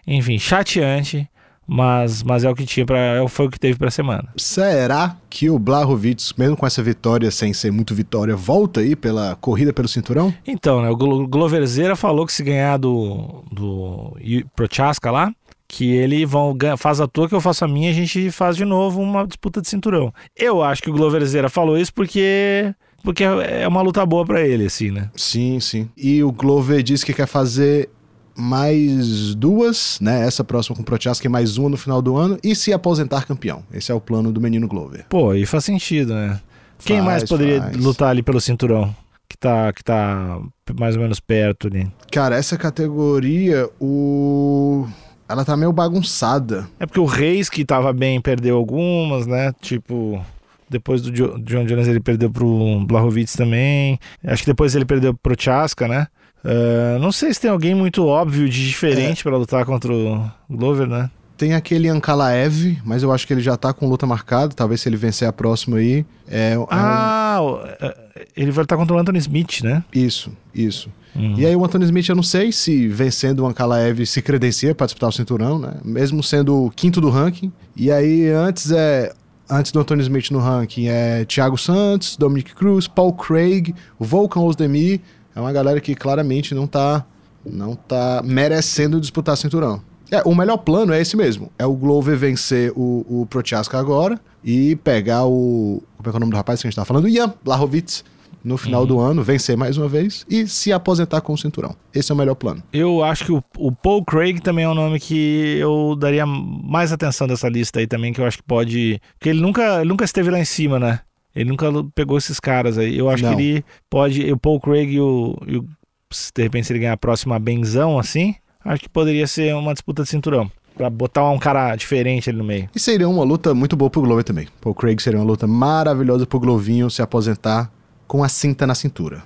Enfim, 0.05 0.37
chateante 0.37 1.27
mas, 1.67 2.23
mas 2.23 2.45
é 2.45 2.49
o 2.49 2.55
que 2.55 2.65
tinha 2.65 2.85
para 2.85 2.97
é 2.97 3.27
foi 3.27 3.47
o 3.47 3.49
que 3.49 3.59
teve 3.59 3.77
para 3.77 3.91
semana. 3.91 4.29
Será 4.37 5.17
que 5.29 5.49
o 5.49 5.59
Blahovic, 5.59 6.33
mesmo 6.37 6.55
com 6.55 6.65
essa 6.65 6.81
vitória 6.81 7.29
sem 7.29 7.51
ser 7.51 7.71
muito 7.71 7.93
vitória, 7.93 8.35
volta 8.35 8.79
aí 8.79 8.95
pela 8.95 9.35
corrida 9.35 9.73
pelo 9.73 9.87
cinturão? 9.89 10.33
Então, 10.47 10.81
né, 10.81 10.89
o 10.89 10.95
Gloverzeira 10.95 11.95
falou 11.97 12.25
que 12.25 12.31
se 12.31 12.41
ganhar 12.41 12.77
do 12.77 13.43
do 13.51 14.17
Prochaska 14.55 15.11
lá, 15.11 15.29
que 15.67 15.91
ele 15.91 16.25
vão 16.25 16.55
faz 16.77 17.01
a 17.01 17.07
tua 17.07 17.27
que 17.27 17.35
eu 17.35 17.41
faço 17.41 17.65
a 17.65 17.67
minha, 17.67 17.89
a 17.89 17.93
gente 17.93 18.31
faz 18.31 18.55
de 18.55 18.63
novo 18.63 19.01
uma 19.01 19.25
disputa 19.25 19.61
de 19.61 19.67
cinturão. 19.67 20.13
Eu 20.35 20.63
acho 20.63 20.81
que 20.81 20.89
o 20.89 20.93
Gloverzeira 20.93 21.49
falou 21.49 21.77
isso 21.77 21.93
porque 21.93 22.73
porque 23.03 23.23
é 23.23 23.67
uma 23.67 23.81
luta 23.81 24.05
boa 24.05 24.25
para 24.25 24.41
ele, 24.41 24.65
assim, 24.65 24.91
né? 24.91 25.09
Sim, 25.15 25.59
sim. 25.59 25.89
E 25.95 26.23
o 26.23 26.31
Glover 26.31 26.81
disse 26.81 27.05
que 27.05 27.13
quer 27.13 27.27
fazer 27.27 27.89
mais 28.35 29.33
duas, 29.35 29.97
né? 30.01 30.25
Essa 30.25 30.43
próxima 30.43 30.75
com 30.75 30.81
o 30.81 30.85
Prochaska 30.85 31.25
e 31.25 31.29
mais 31.29 31.57
uma 31.57 31.69
no 31.69 31.77
final 31.77 32.01
do 32.01 32.15
ano 32.15 32.37
e 32.43 32.55
se 32.55 32.71
aposentar 32.71 33.25
campeão. 33.25 33.63
Esse 33.71 33.91
é 33.91 33.95
o 33.95 34.01
plano 34.01 34.31
do 34.31 34.39
menino 34.39 34.67
Glover. 34.67 35.05
Pô, 35.09 35.33
e 35.33 35.45
faz 35.45 35.65
sentido, 35.65 36.13
né? 36.13 36.39
Quem 36.79 36.97
faz, 36.97 37.05
mais 37.05 37.23
poderia 37.23 37.61
faz. 37.61 37.77
lutar 37.77 38.09
ali 38.09 38.21
pelo 38.21 38.39
cinturão? 38.39 38.93
que 39.29 39.37
tá, 39.37 39.73
que 39.73 39.83
tá 39.83 40.39
mais 40.79 40.95
ou 40.95 41.01
menos 41.01 41.19
perto 41.19 41.67
ali? 41.67 41.91
Cara, 42.11 42.35
essa 42.35 42.57
categoria, 42.57 43.69
o. 43.79 44.87
Ela 45.29 45.43
tá 45.43 45.57
meio 45.57 45.71
bagunçada. 45.73 46.67
É 46.79 46.85
porque 46.85 46.99
o 46.99 47.05
Reis, 47.05 47.49
que 47.49 47.65
tava 47.65 47.91
bem, 47.91 48.21
perdeu 48.21 48.55
algumas, 48.57 49.27
né? 49.27 49.53
Tipo, 49.61 50.23
depois 50.69 51.01
do 51.01 51.13
Jo- 51.15 51.37
John 51.39 51.65
Jones 51.65 51.87
ele 51.87 51.99
perdeu 51.99 52.29
pro 52.29 52.79
Blachowicz 52.85 53.35
também. 53.35 53.99
Acho 54.23 54.43
que 54.43 54.49
depois 54.51 54.73
ele 54.75 54.85
perdeu 54.85 55.13
pro 55.13 55.35
Chaska, 55.37 55.87
né? 55.87 56.07
Ah, 56.45 56.97
não 56.99 57.11
sei 57.11 57.33
se 57.33 57.41
tem 57.41 57.51
alguém 57.51 57.75
muito 57.75 58.05
óbvio 58.05 58.47
de 58.47 58.65
diferente 58.67 59.21
pra 59.23 59.35
lutar 59.35 59.65
contra 59.65 59.91
o 59.93 60.31
Glover, 60.49 60.87
né? 60.87 61.09
Tem 61.37 61.53
aquele 61.53 61.87
Ankalaev, 61.87 62.79
mas 62.83 63.03
eu 63.03 63.11
acho 63.11 63.27
que 63.27 63.33
ele 63.33 63.41
já 63.41 63.55
tá 63.55 63.71
com 63.71 63.87
luta 63.87 64.07
marcada. 64.07 64.53
Talvez 64.55 64.81
se 64.81 64.89
ele 64.89 64.97
vencer 64.97 65.27
a 65.27 65.31
próxima 65.33 65.77
aí. 65.77 66.03
É, 66.27 66.53
é 66.53 66.59
um- 66.59 66.65
Ah, 66.69 67.37
o- 67.41 67.59
é, 67.79 68.27
ele 68.35 68.49
vai 68.51 68.63
estar 68.63 68.75
contra 68.75 68.95
o 68.95 68.99
Anthony 68.99 69.19
Smith, 69.19 69.61
né? 69.61 69.83
Isso, 69.93 70.31
isso. 70.53 70.89
Uhum. 71.15 71.35
E 71.37 71.45
aí 71.45 71.55
o 71.55 71.63
Anthony 71.63 71.85
Smith, 71.85 72.09
eu 72.09 72.15
não 72.15 72.23
sei 72.23 72.51
se 72.51 72.87
vencendo 72.87 73.41
o 73.41 73.45
Ankalaev 73.47 74.05
se 74.05 74.21
credencia 74.21 74.73
para 74.73 74.85
disputar 74.87 75.09
o 75.09 75.11
cinturão, 75.13 75.59
né? 75.59 75.73
Mesmo 75.85 76.23
sendo 76.23 76.65
o 76.65 76.71
quinto 76.71 76.99
do 76.99 77.09
ranking. 77.09 77.51
E 77.75 77.91
aí 77.91 78.27
antes 78.29 78.71
é 78.71 79.13
antes 79.49 79.71
do 79.71 79.79
Anthony 79.79 80.01
Smith 80.01 80.29
no 80.31 80.39
ranking 80.39 80.87
é 80.87 81.23
Thiago 81.25 81.57
Santos, 81.57 82.17
Dominic 82.17 82.53
Cruz, 82.55 82.87
Paul 82.87 83.13
Craig, 83.13 83.73
o 83.99 84.03
Volkan 84.05 84.41
Ozdemir. 84.41 84.99
É 85.35 85.39
uma 85.39 85.51
galera 85.53 85.79
que 85.79 85.93
claramente 85.95 86.53
não 86.55 86.65
tá 86.67 87.05
não 87.45 87.75
tá 87.75 88.21
merecendo 88.25 88.99
disputar 88.99 89.37
cinturão. 89.37 89.81
É, 90.11 90.21
o 90.25 90.33
melhor 90.35 90.57
plano 90.57 90.93
é 90.93 91.01
esse 91.01 91.17
mesmo. 91.17 91.51
É 91.59 91.65
o 91.65 91.73
Glover 91.73 92.17
vencer 92.17 92.71
o, 92.75 93.05
o 93.21 93.25
Prochaska 93.29 93.77
agora 93.77 94.19
e 94.43 94.75
pegar 94.77 95.25
o. 95.25 95.83
Como 95.97 96.09
é 96.09 96.11
que 96.11 96.15
é 96.15 96.17
o 96.17 96.19
nome 96.19 96.31
do 96.31 96.37
rapaz 96.37 96.61
que 96.61 96.67
a 96.67 96.69
gente 96.69 96.75
tá 96.75 96.85
falando? 96.85 97.07
Ian 97.09 97.33
Blachowicz 97.43 98.03
no 98.43 98.55
final 98.57 98.85
do 98.85 98.97
ano, 98.99 99.21
vencer 99.23 99.57
mais 99.57 99.77
uma 99.77 99.89
vez 99.89 100.25
e 100.29 100.47
se 100.47 100.71
aposentar 100.71 101.19
com 101.19 101.33
o 101.33 101.37
cinturão. 101.37 101.75
Esse 101.93 102.11
é 102.13 102.15
o 102.15 102.17
melhor 102.17 102.35
plano. 102.35 102.63
Eu 102.71 103.03
acho 103.03 103.25
que 103.25 103.31
o, 103.33 103.43
o 103.57 103.71
Paul 103.73 104.05
Craig 104.05 104.39
também 104.39 104.63
é 104.63 104.69
um 104.69 104.73
nome 104.75 104.99
que 105.01 105.57
eu 105.59 105.97
daria 105.99 106.25
mais 106.25 106.93
atenção 106.93 107.27
dessa 107.27 107.49
lista 107.49 107.79
aí 107.79 107.87
também, 107.87 108.13
que 108.13 108.21
eu 108.21 108.25
acho 108.25 108.37
que 108.37 108.43
pode. 108.43 109.01
Porque 109.19 109.27
ele 109.29 109.41
nunca, 109.41 109.81
ele 109.81 109.89
nunca 109.89 110.05
esteve 110.05 110.29
lá 110.31 110.39
em 110.39 110.45
cima, 110.45 110.79
né? 110.79 111.01
Ele 111.35 111.49
nunca 111.49 111.67
pegou 111.93 112.17
esses 112.17 112.39
caras 112.39 112.77
aí. 112.77 112.97
Eu 112.97 113.09
acho 113.09 113.23
Não. 113.23 113.35
que 113.35 113.41
ele 113.41 113.65
pode. 113.89 114.31
O 114.31 114.37
Paul 114.37 114.61
Craig 114.61 114.93
e 114.93 115.01
o, 115.01 115.35
e 115.45 115.57
o- 115.57 115.65
se 116.09 116.31
de 116.33 116.41
repente 116.43 116.67
se 116.67 116.71
ele 116.73 116.79
ganhar 116.79 116.93
a 116.93 116.97
próxima 116.97 117.37
benzão 117.37 117.99
assim, 117.99 118.33
acho 118.67 118.81
que 118.83 118.89
poderia 118.89 119.25
ser 119.27 119.55
uma 119.55 119.73
disputa 119.73 120.03
de 120.03 120.09
cinturão. 120.09 120.51
Pra 120.75 120.89
botar 120.91 121.27
um 121.31 121.39
cara 121.39 121.75
diferente 121.75 122.29
ali 122.29 122.37
no 122.37 122.43
meio. 122.43 122.69
E 122.75 122.79
seria 122.79 123.09
uma 123.09 123.23
luta 123.23 123.53
muito 123.55 123.75
boa 123.75 123.89
pro 123.89 124.01
Glover 124.01 124.23
também. 124.23 124.47
Paul 124.61 124.75
Craig 124.75 125.01
seria 125.01 125.17
uma 125.19 125.25
luta 125.25 125.47
maravilhosa 125.47 126.27
pro 126.27 126.39
Glovinho 126.39 126.89
se 126.91 127.01
aposentar 127.01 127.71
com 128.07 128.23
a 128.23 128.29
cinta 128.29 128.67
na 128.67 128.75
cintura. 128.75 129.23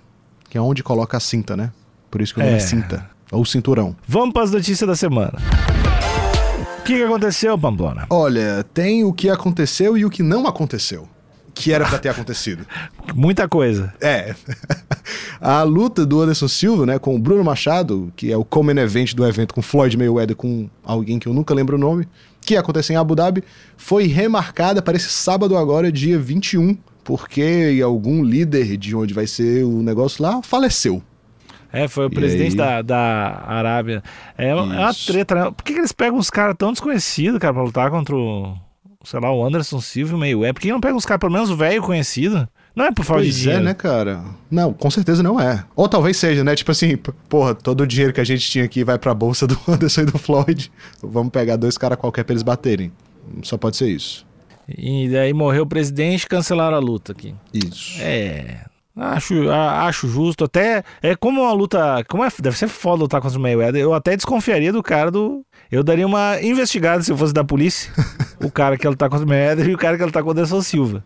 Que 0.49 0.57
é 0.57 0.61
onde 0.61 0.81
coloca 0.81 1.17
a 1.17 1.19
cinta, 1.19 1.57
né? 1.57 1.71
Por 2.09 2.21
isso 2.21 2.33
que 2.33 2.39
o 2.39 2.43
nome 2.43 2.53
é, 2.55 2.57
É. 2.57 2.59
cinta. 2.61 3.09
Ou 3.31 3.43
cinturão. 3.45 3.95
Vamos 4.07 4.33
para 4.33 4.43
as 4.43 4.51
notícias 4.51 4.87
da 4.87 4.95
semana. 4.95 5.33
O 6.79 6.83
que, 6.83 6.95
que 6.95 7.03
aconteceu, 7.03 7.57
Pamplona? 7.59 8.05
Olha, 8.09 8.63
tem 8.73 9.03
o 9.03 9.13
que 9.13 9.29
aconteceu 9.29 9.97
e 9.97 10.03
o 10.05 10.09
que 10.09 10.23
não 10.23 10.47
aconteceu. 10.47 11.07
Que 11.63 11.73
era 11.73 11.85
pra 11.87 11.97
ter 11.99 12.09
acontecido. 12.09 12.65
Muita 13.15 13.47
coisa. 13.47 13.93
É. 14.01 14.33
A 15.39 15.63
luta 15.63 16.05
do 16.05 16.21
Anderson 16.21 16.47
Silva, 16.47 16.85
né, 16.85 16.99
com 16.99 17.15
o 17.15 17.19
Bruno 17.19 17.43
Machado, 17.43 18.11
que 18.15 18.31
é 18.31 18.37
o 18.37 18.45
common 18.45 18.77
event 18.79 19.13
do 19.13 19.25
evento 19.25 19.53
com 19.53 19.61
Floyd 19.61 19.97
Mayweather 19.97 20.35
com 20.35 20.69
alguém 20.83 21.17
que 21.19 21.27
eu 21.27 21.33
nunca 21.33 21.53
lembro 21.53 21.75
o 21.77 21.79
nome, 21.79 22.07
que 22.41 22.55
aconteceu 22.57 22.93
em 22.93 22.97
Abu 22.97 23.15
Dhabi, 23.15 23.43
foi 23.77 24.05
remarcada 24.07 24.81
para 24.81 24.95
esse 24.97 25.09
sábado 25.09 25.57
agora, 25.57 25.91
dia 25.91 26.17
21, 26.19 26.77
porque 27.03 27.79
algum 27.83 28.23
líder 28.23 28.77
de 28.77 28.95
onde 28.95 29.13
vai 29.13 29.25
ser 29.27 29.63
o 29.63 29.81
negócio 29.81 30.23
lá 30.23 30.41
faleceu. 30.43 31.01
É, 31.73 31.87
foi 31.87 32.05
o 32.05 32.11
E 32.11 32.13
presidente 32.13 32.51
aí? 32.51 32.57
da, 32.57 32.81
da 32.81 33.43
Arábia. 33.47 34.03
É, 34.37 34.53
uma- 34.53 34.75
é 34.75 34.79
uma 34.79 34.93
treta, 34.93 35.33
né? 35.35 35.43
Por 35.55 35.63
que, 35.63 35.73
que 35.73 35.79
eles 35.79 35.93
pegam 35.93 36.17
uns 36.19 36.29
caras 36.29 36.55
tão 36.57 36.71
desconhecidos, 36.73 37.39
cara, 37.39 37.53
pra 37.53 37.63
lutar 37.63 37.89
contra 37.89 38.13
o, 38.15 38.55
sei 39.03 39.19
lá, 39.19 39.33
o 39.33 39.45
Anderson 39.45 39.79
Silva 39.81 40.11
e 40.13 40.15
o 40.15 40.17
Mayweather? 40.19 40.53
Por 40.53 40.61
que 40.61 40.71
não 40.71 40.79
pegam 40.81 40.97
uns 40.97 41.05
caras, 41.05 41.19
pelo 41.19 41.33
menos 41.33 41.49
velho 41.51 41.81
conhecido? 41.81 42.47
Não 42.75 42.85
é 42.85 42.91
por 42.91 43.03
falta 43.03 43.23
de 43.23 43.29
Pois 43.29 43.37
é, 43.39 43.41
dinheiro. 43.41 43.63
né, 43.65 43.73
cara? 43.73 44.23
Não, 44.49 44.71
com 44.71 44.89
certeza 44.89 45.21
não 45.21 45.39
é. 45.39 45.65
Ou 45.75 45.89
talvez 45.89 46.15
seja, 46.17 46.41
né? 46.43 46.55
Tipo 46.55 46.71
assim, 46.71 46.95
p- 46.95 47.11
porra, 47.27 47.53
todo 47.53 47.81
o 47.81 47.87
dinheiro 47.87 48.13
que 48.13 48.21
a 48.21 48.23
gente 48.23 48.49
tinha 48.49 48.63
aqui 48.63 48.83
vai 48.83 48.97
pra 48.97 49.13
bolsa 49.13 49.45
do 49.45 49.59
Anderson 49.67 50.01
e 50.01 50.05
do 50.05 50.17
Floyd. 50.17 50.71
Vamos 51.03 51.31
pegar 51.31 51.57
dois 51.57 51.77
caras 51.77 51.97
qualquer 51.97 52.23
pra 52.23 52.31
eles 52.33 52.43
baterem. 52.43 52.91
Só 53.43 53.57
pode 53.57 53.75
ser 53.75 53.89
isso. 53.89 54.25
E 54.69 55.09
daí 55.09 55.33
morreu 55.33 55.63
o 55.63 55.67
presidente 55.67 56.23
e 56.23 56.27
cancelaram 56.27 56.77
a 56.77 56.79
luta 56.79 57.11
aqui. 57.11 57.35
Isso. 57.53 57.97
É. 58.01 58.61
Acho, 58.95 59.49
a- 59.49 59.85
acho 59.87 60.07
justo. 60.07 60.45
Até. 60.45 60.83
É 61.01 61.13
como 61.15 61.41
uma 61.41 61.51
luta. 61.51 62.05
Como 62.07 62.23
é, 62.23 62.29
deve 62.39 62.57
ser 62.57 62.67
foda 62.69 63.01
lutar 63.03 63.19
contra 63.21 63.37
o 63.37 63.41
Mayweather. 63.41 63.81
Eu 63.81 63.93
até 63.93 64.15
desconfiaria 64.15 64.71
do 64.71 64.81
cara 64.81 65.11
do. 65.11 65.43
Eu 65.71 65.83
daria 65.83 66.05
uma 66.05 66.37
investigada 66.41 67.01
se 67.01 67.09
eu 67.09 67.17
fosse 67.17 67.33
da 67.33 67.45
polícia. 67.45 67.93
o 68.43 68.51
cara 68.51 68.77
que 68.77 68.85
ia 68.85 68.89
lutar 68.89 69.09
contra 69.09 69.25
o 69.25 69.29
Mayweather 69.29 69.69
e 69.69 69.73
o 69.73 69.77
cara 69.77 69.95
que 69.95 70.03
ia 70.03 70.05
lutar 70.05 70.21
contra 70.21 70.41
o 70.41 70.43
Anderson 70.43 70.61
Silva. 70.61 71.01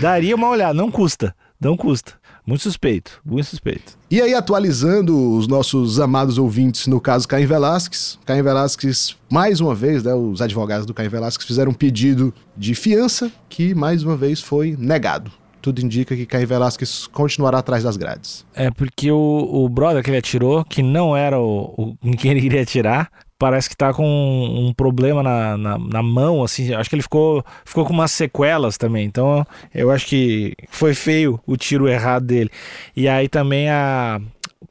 Daria 0.00 0.36
uma 0.36 0.48
olhada. 0.48 0.72
Não 0.72 0.88
custa. 0.88 1.34
Não 1.60 1.76
custa. 1.76 2.12
Muito 2.46 2.62
suspeito. 2.62 3.20
Muito 3.24 3.46
suspeito. 3.46 3.98
E 4.08 4.22
aí, 4.22 4.32
atualizando 4.32 5.36
os 5.36 5.48
nossos 5.48 5.98
amados 5.98 6.38
ouvintes, 6.38 6.86
no 6.86 7.00
caso 7.00 7.26
Caim 7.26 7.46
Velasquez. 7.46 8.18
Caim 8.24 8.42
Velasquez, 8.42 9.16
mais 9.28 9.60
uma 9.60 9.74
vez, 9.74 10.04
né, 10.04 10.14
os 10.14 10.40
advogados 10.40 10.86
do 10.86 10.94
Caim 10.94 11.08
Velasquez 11.08 11.44
fizeram 11.44 11.72
um 11.72 11.74
pedido 11.74 12.32
de 12.56 12.74
fiança 12.74 13.32
que, 13.48 13.74
mais 13.74 14.04
uma 14.04 14.16
vez, 14.16 14.40
foi 14.40 14.76
negado. 14.78 15.32
Tudo 15.60 15.80
indica 15.80 16.14
que 16.14 16.26
Caim 16.26 16.44
Velasquez 16.44 17.08
continuará 17.08 17.58
atrás 17.58 17.82
das 17.82 17.96
grades. 17.96 18.44
É 18.54 18.70
porque 18.70 19.10
o, 19.10 19.64
o 19.64 19.68
brother 19.68 20.04
que 20.04 20.10
ele 20.10 20.18
atirou, 20.18 20.64
que 20.64 20.82
não 20.82 21.16
era 21.16 21.40
o, 21.40 21.74
o 21.76 21.96
em 22.04 22.12
quem 22.12 22.32
ele 22.32 22.42
queria 22.42 22.62
atirar, 22.62 23.10
parece 23.44 23.68
que 23.68 23.76
tá 23.76 23.92
com 23.92 24.06
um, 24.06 24.72
problema 24.72 25.22
na, 25.22 25.58
na, 25.58 25.78
na 25.78 26.02
mão, 26.02 26.42
assim. 26.42 26.72
Acho 26.72 26.88
que 26.88 26.96
ele 26.96 27.02
ficou, 27.02 27.44
ficou 27.62 27.84
com 27.84 27.92
umas 27.92 28.10
sequelas 28.10 28.78
também. 28.78 29.04
Então, 29.04 29.46
eu 29.74 29.90
acho 29.90 30.06
que 30.06 30.54
foi 30.70 30.94
feio 30.94 31.38
o 31.46 31.54
tiro 31.54 31.86
errado 31.86 32.24
dele. 32.24 32.50
E 32.96 33.06
aí 33.06 33.28
também 33.28 33.68
a. 33.68 34.18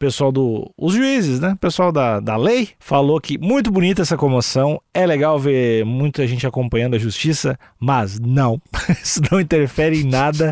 Pessoal 0.03 0.33
do. 0.33 0.69
Os 0.77 0.95
juízes, 0.95 1.39
né? 1.39 1.53
O 1.53 1.57
pessoal 1.57 1.89
da, 1.89 2.19
da 2.19 2.35
lei 2.35 2.71
falou 2.77 3.21
que 3.21 3.37
muito 3.37 3.71
bonita 3.71 4.01
essa 4.01 4.17
comoção. 4.17 4.81
É 4.93 5.05
legal 5.05 5.39
ver 5.39 5.85
muita 5.85 6.27
gente 6.27 6.45
acompanhando 6.45 6.97
a 6.97 6.99
justiça, 6.99 7.57
mas 7.79 8.19
não. 8.19 8.61
Isso 9.01 9.21
não 9.31 9.39
interfere 9.39 10.01
em 10.01 10.03
nada. 10.03 10.51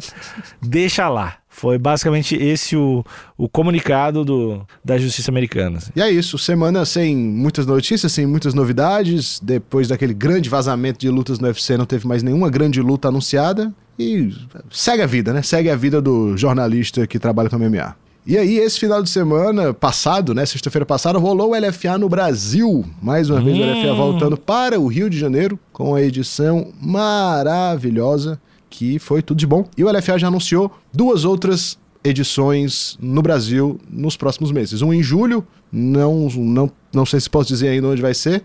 Deixa 0.62 1.10
lá. 1.10 1.36
Foi 1.50 1.78
basicamente 1.78 2.34
esse 2.34 2.78
o, 2.78 3.04
o 3.38 3.50
comunicado 3.50 4.24
do, 4.24 4.66
da 4.86 4.98
justiça 4.98 5.30
americana. 5.30 5.80
assim. 5.80 5.92
E 5.94 6.02
é 6.02 6.10
isso, 6.10 6.38
semana 6.38 6.86
sem 6.86 7.14
muitas 7.14 7.66
notícias, 7.66 8.10
sem 8.14 8.26
muitas 8.26 8.54
novidades. 8.54 9.38
Depois 9.44 9.90
daquele 9.90 10.14
grande 10.14 10.48
vazamento 10.48 10.98
de 10.98 11.10
lutas 11.10 11.40
no 11.40 11.48
UFC, 11.48 11.76
não 11.76 11.86
teve 11.86 12.08
mais 12.08 12.24
nenhuma 12.24 12.50
grande 12.50 12.82
luta 12.82 13.10
anunciada. 13.10 13.74
E 14.00 14.34
segue 14.70 15.04
a 15.04 15.06
vida, 15.06 15.34
né? 15.34 15.42
Segue 15.42 15.70
a 15.70 15.76
vida 15.76 16.02
do 16.02 16.38
jornalista 16.38 17.06
que 17.06 17.20
trabalha 17.20 17.50
com 17.50 17.60
MMA. 17.60 17.98
E 18.26 18.38
aí, 18.38 18.58
esse 18.60 18.80
final 18.80 19.02
de 19.02 19.10
semana 19.10 19.74
passado, 19.74 20.34
né? 20.34 20.46
Sexta-feira 20.46 20.86
passada, 20.86 21.18
rolou 21.18 21.52
o 21.54 21.56
LFA 21.60 21.98
no 21.98 22.08
Brasil. 22.08 22.86
Mais 23.02 23.30
uma 23.30 23.42
vez 23.42 23.58
o 23.58 23.62
Hum. 23.62 23.72
LFA 23.82 23.94
voltando 23.96 24.38
para 24.38 24.80
o 24.80 24.88
Rio 24.88 25.10
de 25.10 25.18
Janeiro 25.18 25.60
com 25.74 25.96
a 25.96 26.02
edição 26.02 26.72
maravilhosa, 26.80 28.40
que 28.70 29.00
foi 29.00 29.22
tudo 29.24 29.38
de 29.40 29.48
bom. 29.48 29.66
E 29.76 29.84
o 29.84 29.92
LFA 29.92 30.20
já 30.20 30.28
anunciou 30.28 30.72
duas 30.94 31.26
outras 31.26 31.80
edições 32.04 32.98
no 33.02 33.22
Brasil 33.22 33.80
nos 33.90 34.16
próximos 34.16 34.52
meses. 34.52 34.82
Um 34.82 34.94
em 34.94 35.02
julho, 35.04 35.46
não, 35.72 36.28
não, 36.30 36.72
não 36.94 37.06
sei 37.06 37.20
se 37.20 37.30
posso 37.30 37.48
dizer 37.50 37.70
ainda 37.70 37.88
onde 37.88 38.02
vai 38.02 38.14
ser, 38.14 38.44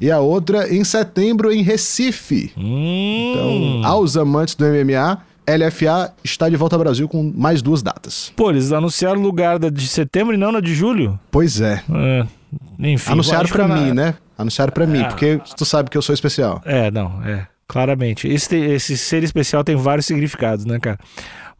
e 0.00 0.10
a 0.10 0.18
outra 0.20 0.72
em 0.74 0.82
setembro 0.84 1.52
em 1.52 1.62
Recife. 1.62 2.52
Então, 2.56 3.48
Hum. 3.50 3.82
aos 3.84 4.16
amantes 4.16 4.54
do 4.54 4.64
MMA, 4.64 5.18
LFA 5.48 6.12
está 6.24 6.48
de 6.48 6.56
volta 6.56 6.76
ao 6.76 6.80
Brasil 6.80 7.08
com 7.08 7.32
mais 7.34 7.62
duas 7.62 7.82
datas. 7.82 8.32
Pô, 8.36 8.50
eles 8.50 8.72
anunciaram 8.72 9.20
o 9.20 9.22
lugar 9.22 9.58
da 9.58 9.68
de 9.70 9.86
setembro 9.86 10.34
e 10.34 10.36
não 10.36 10.50
na 10.52 10.60
de 10.60 10.74
julho? 10.74 11.18
Pois 11.30 11.60
é. 11.60 11.82
É, 11.92 12.26
enfim. 12.80 13.12
Anunciaram 13.12 13.46
ficar 13.46 13.68
mim, 13.68 13.88
na- 13.88 13.94
né? 13.94 14.14
Anunciaram 14.38 14.72
pra 14.72 14.86
mim, 14.86 15.00
Ah. 15.02 15.08
porque 15.08 15.40
tu 15.56 15.64
sabe 15.64 15.88
que 15.88 15.96
eu 15.96 16.02
sou 16.02 16.12
especial. 16.14 16.60
É, 16.64 16.90
não, 16.90 17.22
é. 17.24 17.46
Claramente. 17.68 18.28
Esse, 18.28 18.56
esse 18.56 18.96
ser 18.98 19.22
especial 19.24 19.64
tem 19.64 19.76
vários 19.76 20.06
significados, 20.06 20.64
né, 20.64 20.78
cara? 20.80 20.98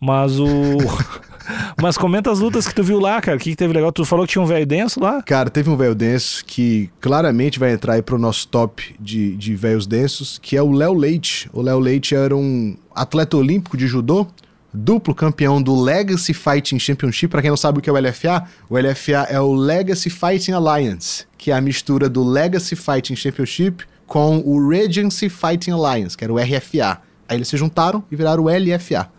Mas 0.01 0.39
o. 0.39 0.47
Mas 1.81 1.97
comenta 1.97 2.31
as 2.31 2.41
lutas 2.41 2.67
que 2.67 2.75
tu 2.75 2.83
viu 2.83 2.99
lá, 2.99 3.21
cara. 3.21 3.37
O 3.37 3.41
que, 3.41 3.51
que 3.51 3.57
teve 3.57 3.73
legal? 3.73 3.93
Tu 3.93 4.05
falou 4.05 4.27
que 4.27 4.33
tinha 4.33 4.43
um 4.43 4.47
velho 4.47 4.67
denso 4.67 5.01
lá? 5.01 5.23
Cara, 5.23 5.51
teve 5.51 5.71
um 5.71 5.77
velho 5.77 5.95
denso 5.95 6.45
que 6.45 6.91
claramente 7.01 7.59
vai 7.59 7.73
entrar 7.73 7.95
aí 7.95 8.03
pro 8.03 8.19
nosso 8.19 8.49
top 8.49 8.95
de, 8.99 9.37
de 9.37 9.55
velhos 9.55 9.87
densos, 9.87 10.39
que 10.43 10.57
é 10.57 10.63
o 10.63 10.73
Léo 10.73 10.95
Leite. 10.95 11.49
O 11.53 11.63
Léo 11.63 11.79
Leite 11.79 12.15
era 12.15 12.37
um 12.37 12.77
atleta 12.95 13.37
olímpico 13.37 13.77
de 13.77 13.87
judô, 13.87 14.27
duplo 14.73 15.15
campeão 15.15 15.61
do 15.63 15.81
Legacy 15.81 16.35
Fighting 16.35 16.79
Championship. 16.79 17.31
Pra 17.31 17.41
quem 17.41 17.51
não 17.51 17.57
sabe 17.57 17.79
o 17.79 17.83
que 17.83 17.89
é 17.89 17.93
o 17.93 17.99
LFA, 17.99 18.45
o 18.69 18.79
LFA 18.79 19.27
é 19.29 19.41
o 19.41 19.55
Legacy 19.55 20.11
Fighting 20.11 20.53
Alliance, 20.53 21.27
que 21.39 21.51
é 21.51 21.55
a 21.55 21.61
mistura 21.61 22.09
do 22.09 22.23
Legacy 22.25 22.77
Fighting 22.77 23.17
Championship 23.17 23.85
com 24.07 24.39
o 24.39 24.69
Regency 24.69 25.29
Fighting 25.29 25.73
Alliance, 25.73 26.17
que 26.17 26.25
era 26.25 26.33
o 26.33 26.39
RFA. 26.39 27.01
Aí 27.29 27.37
eles 27.37 27.49
se 27.49 27.57
juntaram 27.57 28.05
e 28.11 28.17
viraram 28.17 28.45
o 28.45 28.49
LFA. 28.49 29.11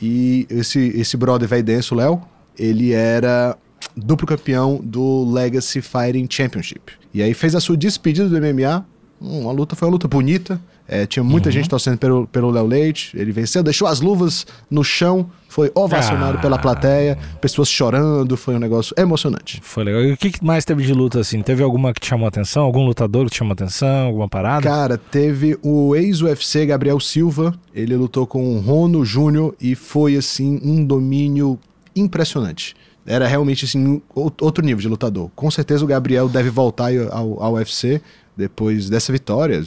E 0.00 0.46
esse, 0.48 0.78
esse 0.96 1.16
brother 1.16 1.48
velho 1.48 1.62
denso, 1.62 1.94
Léo, 1.94 2.22
ele 2.58 2.92
era 2.92 3.56
duplo 3.96 4.26
campeão 4.26 4.80
do 4.82 5.30
Legacy 5.30 5.80
Fighting 5.80 6.26
Championship. 6.28 6.92
E 7.12 7.22
aí 7.22 7.34
fez 7.34 7.54
a 7.54 7.60
sua 7.60 7.76
despedida 7.76 8.28
do 8.28 8.36
MMA. 8.40 8.84
Uma 9.20 9.52
luta, 9.52 9.76
foi 9.76 9.86
uma 9.88 9.92
luta 9.92 10.08
bonita. 10.08 10.60
É, 10.92 11.06
tinha 11.06 11.22
muita 11.22 11.48
Uhum. 11.48 11.52
gente 11.52 11.68
torcendo 11.68 11.98
pelo, 11.98 12.26
pelo 12.26 12.50
Léo 12.50 12.66
Leite. 12.66 13.16
Ele 13.16 13.30
venceu, 13.30 13.62
deixou 13.62 13.86
as 13.86 14.00
luvas 14.00 14.44
no 14.68 14.82
chão, 14.82 15.30
foi 15.48 15.70
ovacionado 15.72 16.38
Ah. 16.38 16.40
pela 16.40 16.58
plateia, 16.58 17.16
pessoas 17.40 17.68
chorando, 17.68 18.36
foi 18.36 18.56
um 18.56 18.58
negócio 18.58 18.92
emocionante. 18.98 19.60
Foi 19.62 19.84
legal. 19.84 20.02
E 20.02 20.12
o 20.12 20.16
que 20.16 20.32
mais 20.44 20.64
teve 20.64 20.82
de 20.82 20.92
luta 20.92 21.20
assim? 21.20 21.42
Teve 21.42 21.62
alguma 21.62 21.94
que 21.94 22.00
te 22.00 22.08
chamou 22.08 22.26
atenção? 22.26 22.64
Algum 22.64 22.84
lutador 22.84 23.26
que 23.26 23.30
te 23.30 23.38
chamou 23.38 23.52
atenção? 23.52 24.06
Alguma 24.06 24.28
parada? 24.28 24.62
Cara, 24.68 24.98
teve 24.98 25.56
o 25.62 25.94
ex-UFC 25.94 26.66
Gabriel 26.66 26.98
Silva, 26.98 27.54
ele 27.72 27.94
lutou 27.94 28.26
com 28.26 28.56
o 28.56 28.58
Rono 28.60 29.04
Júnior 29.04 29.54
e 29.60 29.76
foi, 29.76 30.16
assim, 30.16 30.58
um 30.60 30.84
domínio 30.84 31.56
impressionante. 31.94 32.74
Era 33.06 33.26
realmente, 33.26 33.64
assim, 33.64 34.02
ou- 34.14 34.32
outro 34.40 34.64
nível 34.64 34.80
de 34.80 34.88
lutador. 34.88 35.30
Com 35.36 35.50
certeza 35.50 35.84
o 35.84 35.86
Gabriel 35.86 36.28
deve 36.28 36.50
voltar 36.50 36.90
ao, 37.12 37.42
ao 37.42 37.52
UFC 37.54 38.00
depois 38.36 38.90
dessa 38.90 39.12
vitória. 39.12 39.62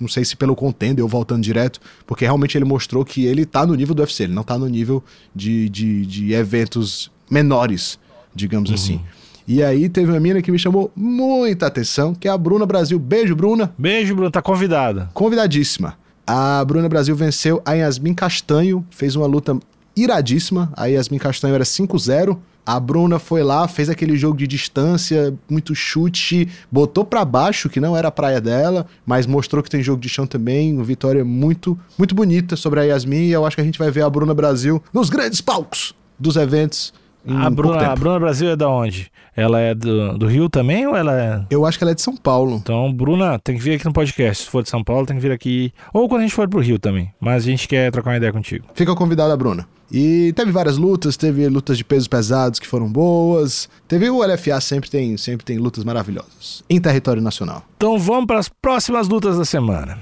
Não 0.00 0.08
sei 0.08 0.24
se 0.24 0.36
pelo 0.36 0.54
contender 0.54 1.02
ou 1.02 1.08
voltando 1.08 1.42
direto, 1.42 1.80
porque 2.06 2.24
realmente 2.24 2.56
ele 2.58 2.64
mostrou 2.64 3.04
que 3.04 3.24
ele 3.24 3.46
tá 3.46 3.64
no 3.66 3.74
nível 3.74 3.94
do 3.94 4.00
UFC, 4.00 4.24
ele 4.24 4.34
não 4.34 4.42
tá 4.42 4.58
no 4.58 4.66
nível 4.66 5.02
de, 5.34 5.68
de, 5.68 6.04
de 6.06 6.32
eventos 6.32 7.10
menores, 7.30 7.98
digamos 8.34 8.70
assim. 8.72 9.00
E 9.46 9.62
aí 9.62 9.88
teve 9.88 10.10
uma 10.10 10.20
mina 10.20 10.40
que 10.40 10.50
me 10.50 10.58
chamou 10.58 10.90
muita 10.96 11.66
atenção, 11.66 12.14
que 12.14 12.26
é 12.26 12.30
a 12.30 12.38
Bruna 12.38 12.64
Brasil. 12.64 12.98
Beijo, 12.98 13.36
Bruna 13.36 13.74
Beijo, 13.76 14.14
Bruno. 14.14 14.30
Tá 14.30 14.40
convidada. 14.40 15.10
convidadíssima. 15.12 15.96
A 16.26 16.64
Bruna 16.64 16.88
Brasil 16.88 17.14
venceu 17.14 17.60
a 17.64 17.72
Yasmin 17.74 18.14
Castanho, 18.14 18.84
fez 18.90 19.14
uma 19.14 19.26
luta 19.26 19.58
iradíssima. 19.94 20.72
A 20.74 20.86
Yasmin 20.86 21.18
Castanho 21.18 21.54
era 21.54 21.64
5-0. 21.64 22.38
A 22.66 22.80
Bruna 22.80 23.18
foi 23.18 23.42
lá, 23.42 23.68
fez 23.68 23.90
aquele 23.90 24.16
jogo 24.16 24.38
de 24.38 24.46
distância, 24.46 25.34
muito 25.48 25.74
chute, 25.74 26.48
botou 26.72 27.04
pra 27.04 27.24
baixo, 27.24 27.68
que 27.68 27.78
não 27.78 27.96
era 27.96 28.08
a 28.08 28.10
praia 28.10 28.40
dela, 28.40 28.86
mas 29.04 29.26
mostrou 29.26 29.62
que 29.62 29.68
tem 29.68 29.82
jogo 29.82 30.00
de 30.00 30.08
chão 30.08 30.26
também. 30.26 30.72
Uma 30.72 30.84
vitória 30.84 31.24
muito, 31.24 31.78
muito 31.98 32.14
bonita 32.14 32.56
sobre 32.56 32.80
a 32.80 32.84
Yasmin. 32.84 33.26
E 33.26 33.32
eu 33.32 33.44
acho 33.44 33.56
que 33.56 33.60
a 33.60 33.64
gente 33.64 33.78
vai 33.78 33.90
ver 33.90 34.02
a 34.02 34.08
Bruna 34.10 34.32
Brasil 34.32 34.82
nos 34.92 35.10
grandes 35.10 35.40
palcos 35.40 35.94
dos 36.18 36.36
eventos. 36.36 36.92
A 37.26 37.48
Bruna, 37.48 37.92
a. 37.92 37.96
Bruna 37.96 38.18
Brasil 38.18 38.50
é 38.50 38.56
da 38.56 38.68
onde? 38.68 39.10
Ela 39.36 39.60
é 39.60 39.74
do, 39.74 40.18
do 40.18 40.26
Rio 40.26 40.48
também 40.48 40.86
ou 40.86 40.94
ela 40.96 41.20
é. 41.20 41.42
Eu 41.50 41.64
acho 41.64 41.78
que 41.78 41.84
ela 41.84 41.90
é 41.90 41.94
de 41.94 42.02
São 42.02 42.16
Paulo. 42.16 42.56
Então, 42.56 42.92
Bruna, 42.92 43.38
tem 43.38 43.56
que 43.56 43.62
vir 43.62 43.74
aqui 43.74 43.84
no 43.84 43.92
podcast. 43.92 44.44
Se 44.44 44.50
for 44.50 44.62
de 44.62 44.68
São 44.68 44.84
Paulo, 44.84 45.06
tem 45.06 45.16
que 45.16 45.22
vir 45.22 45.32
aqui. 45.32 45.72
Ou 45.92 46.08
quando 46.08 46.20
a 46.20 46.24
gente 46.24 46.34
for 46.34 46.48
pro 46.48 46.60
Rio 46.60 46.78
também. 46.78 47.12
Mas 47.20 47.44
a 47.44 47.46
gente 47.46 47.66
quer 47.66 47.90
trocar 47.90 48.10
uma 48.10 48.16
ideia 48.16 48.32
contigo. 48.32 48.66
Fica 48.74 48.94
convidada 48.94 49.32
a 49.32 49.36
Bruna. 49.36 49.66
E 49.90 50.32
teve 50.34 50.50
várias 50.50 50.76
lutas, 50.76 51.16
teve 51.16 51.48
lutas 51.48 51.78
de 51.78 51.84
pesos 51.84 52.08
pesados 52.08 52.58
que 52.58 52.66
foram 52.66 52.90
boas. 52.90 53.68
Teve 53.86 54.10
o 54.10 54.24
LFA 54.24 54.60
sempre 54.60 54.90
tem, 54.90 55.16
sempre 55.16 55.44
tem 55.44 55.58
lutas 55.58 55.84
maravilhosas 55.84 56.64
em 56.68 56.80
território 56.80 57.22
nacional. 57.22 57.62
Então 57.76 57.98
vamos 57.98 58.26
para 58.26 58.38
as 58.38 58.48
próximas 58.48 59.08
lutas 59.08 59.38
da 59.38 59.44
semana. 59.44 59.98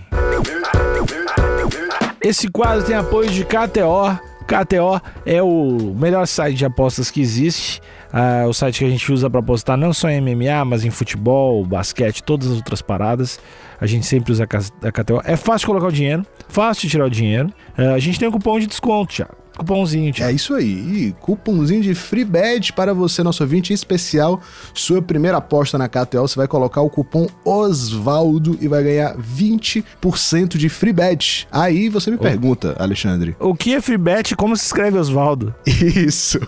Esse 2.20 2.48
quadro 2.48 2.84
tem 2.84 2.94
apoio 2.94 3.28
de 3.30 3.44
KTO. 3.44 4.31
KTO 4.52 5.00
é 5.24 5.42
o 5.42 5.94
melhor 5.98 6.26
site 6.26 6.56
de 6.58 6.66
apostas 6.66 7.10
que 7.10 7.20
existe. 7.20 7.80
Ah, 8.12 8.44
o 8.46 8.52
site 8.52 8.80
que 8.80 8.84
a 8.84 8.90
gente 8.90 9.10
usa 9.10 9.30
para 9.30 9.40
apostar 9.40 9.78
não 9.78 9.92
só 9.94 10.10
em 10.10 10.20
MMA, 10.20 10.64
mas 10.66 10.84
em 10.84 10.90
futebol, 10.90 11.64
basquete, 11.64 12.22
todas 12.22 12.50
as 12.50 12.56
outras 12.56 12.82
paradas. 12.82 13.40
A 13.80 13.86
gente 13.86 14.04
sempre 14.04 14.30
usa 14.30 14.44
a 14.44 14.92
KTO. 14.92 15.22
É 15.24 15.36
fácil 15.36 15.66
colocar 15.66 15.86
o 15.86 15.92
dinheiro, 15.92 16.26
fácil 16.48 16.88
tirar 16.88 17.06
o 17.06 17.10
dinheiro. 17.10 17.50
Ah, 17.76 17.94
a 17.94 17.98
gente 17.98 18.18
tem 18.18 18.28
um 18.28 18.32
cupom 18.32 18.60
de 18.60 18.66
desconto, 18.66 19.14
Thiago. 19.14 19.41
Cupomzinho, 19.56 20.12
Thiago. 20.12 20.32
É 20.32 20.34
isso 20.34 20.54
aí. 20.54 20.66
E 21.06 21.12
cupomzinho 21.20 21.82
de 21.82 21.94
free 21.94 22.24
bet 22.24 22.72
para 22.72 22.94
você, 22.94 23.22
nosso 23.22 23.42
ouvinte 23.42 23.72
especial. 23.72 24.40
Sua 24.74 25.02
primeira 25.02 25.36
aposta 25.38 25.76
na 25.76 25.88
KTO, 25.88 26.22
você 26.22 26.36
vai 26.36 26.48
colocar 26.48 26.80
o 26.80 26.90
cupom 26.90 27.26
Osvaldo 27.44 28.56
e 28.60 28.68
vai 28.68 28.82
ganhar 28.82 29.16
20% 29.16 30.56
de 30.56 30.68
free 30.68 30.92
bet. 30.92 31.46
Aí 31.50 31.88
você 31.88 32.10
me 32.10 32.16
pergunta, 32.16 32.74
Alexandre. 32.78 33.36
O 33.38 33.54
que 33.54 33.74
é 33.74 33.80
free 33.80 33.98
bet? 33.98 34.34
Como 34.36 34.56
se 34.56 34.64
escreve 34.66 34.98
Osvaldo? 34.98 35.54
Isso. 35.66 36.40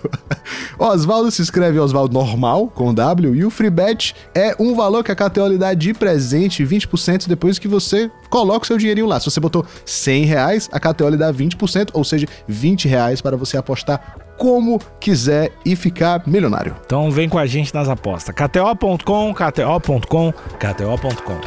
Osvaldo 0.79 1.31
se 1.31 1.43
escreve 1.43 1.79
Osvaldo 1.79 2.15
normal, 2.15 2.69
com 2.69 2.95
W, 2.95 3.35
e 3.35 3.45
o 3.45 3.51
free 3.51 3.71
bet 3.71 4.15
é 4.35 4.55
um 4.59 4.75
valor 4.75 5.05
que 5.05 5.13
a 5.13 5.17
KTO 5.17 5.47
lhe 5.47 5.59
dá 5.59 5.75
de 5.75 5.93
presente, 5.93 6.65
20% 6.65 7.29
depois 7.29 7.59
que 7.59 7.69
você 7.69 8.11
coloca 8.35 8.65
o 8.65 8.67
seu 8.67 8.77
dinheirinho 8.77 9.07
lá. 9.07 9.21
Se 9.21 9.31
você 9.31 9.39
botou 9.39 9.65
100 9.87 10.25
reais, 10.25 10.69
a 10.73 10.81
KTO 10.81 11.09
lhe 11.09 11.17
dá 11.17 11.33
20%, 11.33 11.91
ou 11.93 12.03
seja, 12.03 12.27
20 12.49 12.89
reais 12.89 13.21
para 13.21 13.37
você 13.37 13.57
apostar 13.57 14.17
como 14.37 14.81
quiser 14.99 15.53
e 15.65 15.77
ficar 15.77 16.27
milionário. 16.27 16.75
Então 16.85 17.13
vem 17.13 17.29
com 17.29 17.39
a 17.39 17.47
gente 17.47 17.73
nas 17.73 17.89
apostas. 17.89 18.35
KTO.com, 18.35 19.33
KTO.com, 19.33 20.33
KTO.com. 20.33 21.41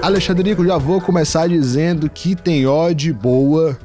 Alexandrico, 0.00 0.64
já 0.64 0.78
vou 0.78 1.00
começar 1.00 1.48
dizendo 1.48 2.08
que 2.08 2.36
tem 2.36 2.68
odd 2.68 3.12
boa 3.14 3.76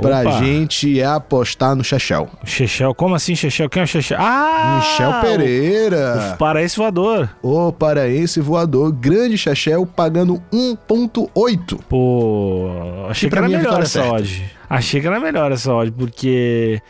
pra 0.00 0.20
Opa. 0.20 0.32
gente 0.44 1.02
apostar 1.02 1.74
no 1.74 1.82
Chechel. 1.84 2.28
Chechel, 2.44 2.94
como 2.94 3.14
assim 3.14 3.34
Chechel? 3.34 3.68
Quem 3.68 3.80
é 3.80 3.84
o 3.84 3.86
Chechel? 3.86 4.16
Ah! 4.20 4.76
Michel 4.80 5.10
o- 5.10 5.20
Pereira. 5.20 6.32
O 6.34 6.36
paraíso 6.38 6.76
voador. 6.76 7.30
O 7.42 7.72
paraense 7.72 8.40
voador, 8.40 8.92
grande 8.92 9.36
Chechel, 9.38 9.84
pagando 9.86 10.42
1.8. 10.52 11.78
Pô, 11.88 12.70
achei 13.08 13.28
que 13.28 13.34
pra 13.36 13.46
era 13.46 13.56
melhor 13.58 13.78
é 13.78 13.82
essa 13.82 14.00
certa. 14.02 14.14
odd. 14.14 14.44
Achei 14.70 15.00
que 15.00 15.06
era 15.06 15.20
melhor 15.20 15.52
essa 15.52 15.72
odd, 15.72 15.90
porque 15.92 16.80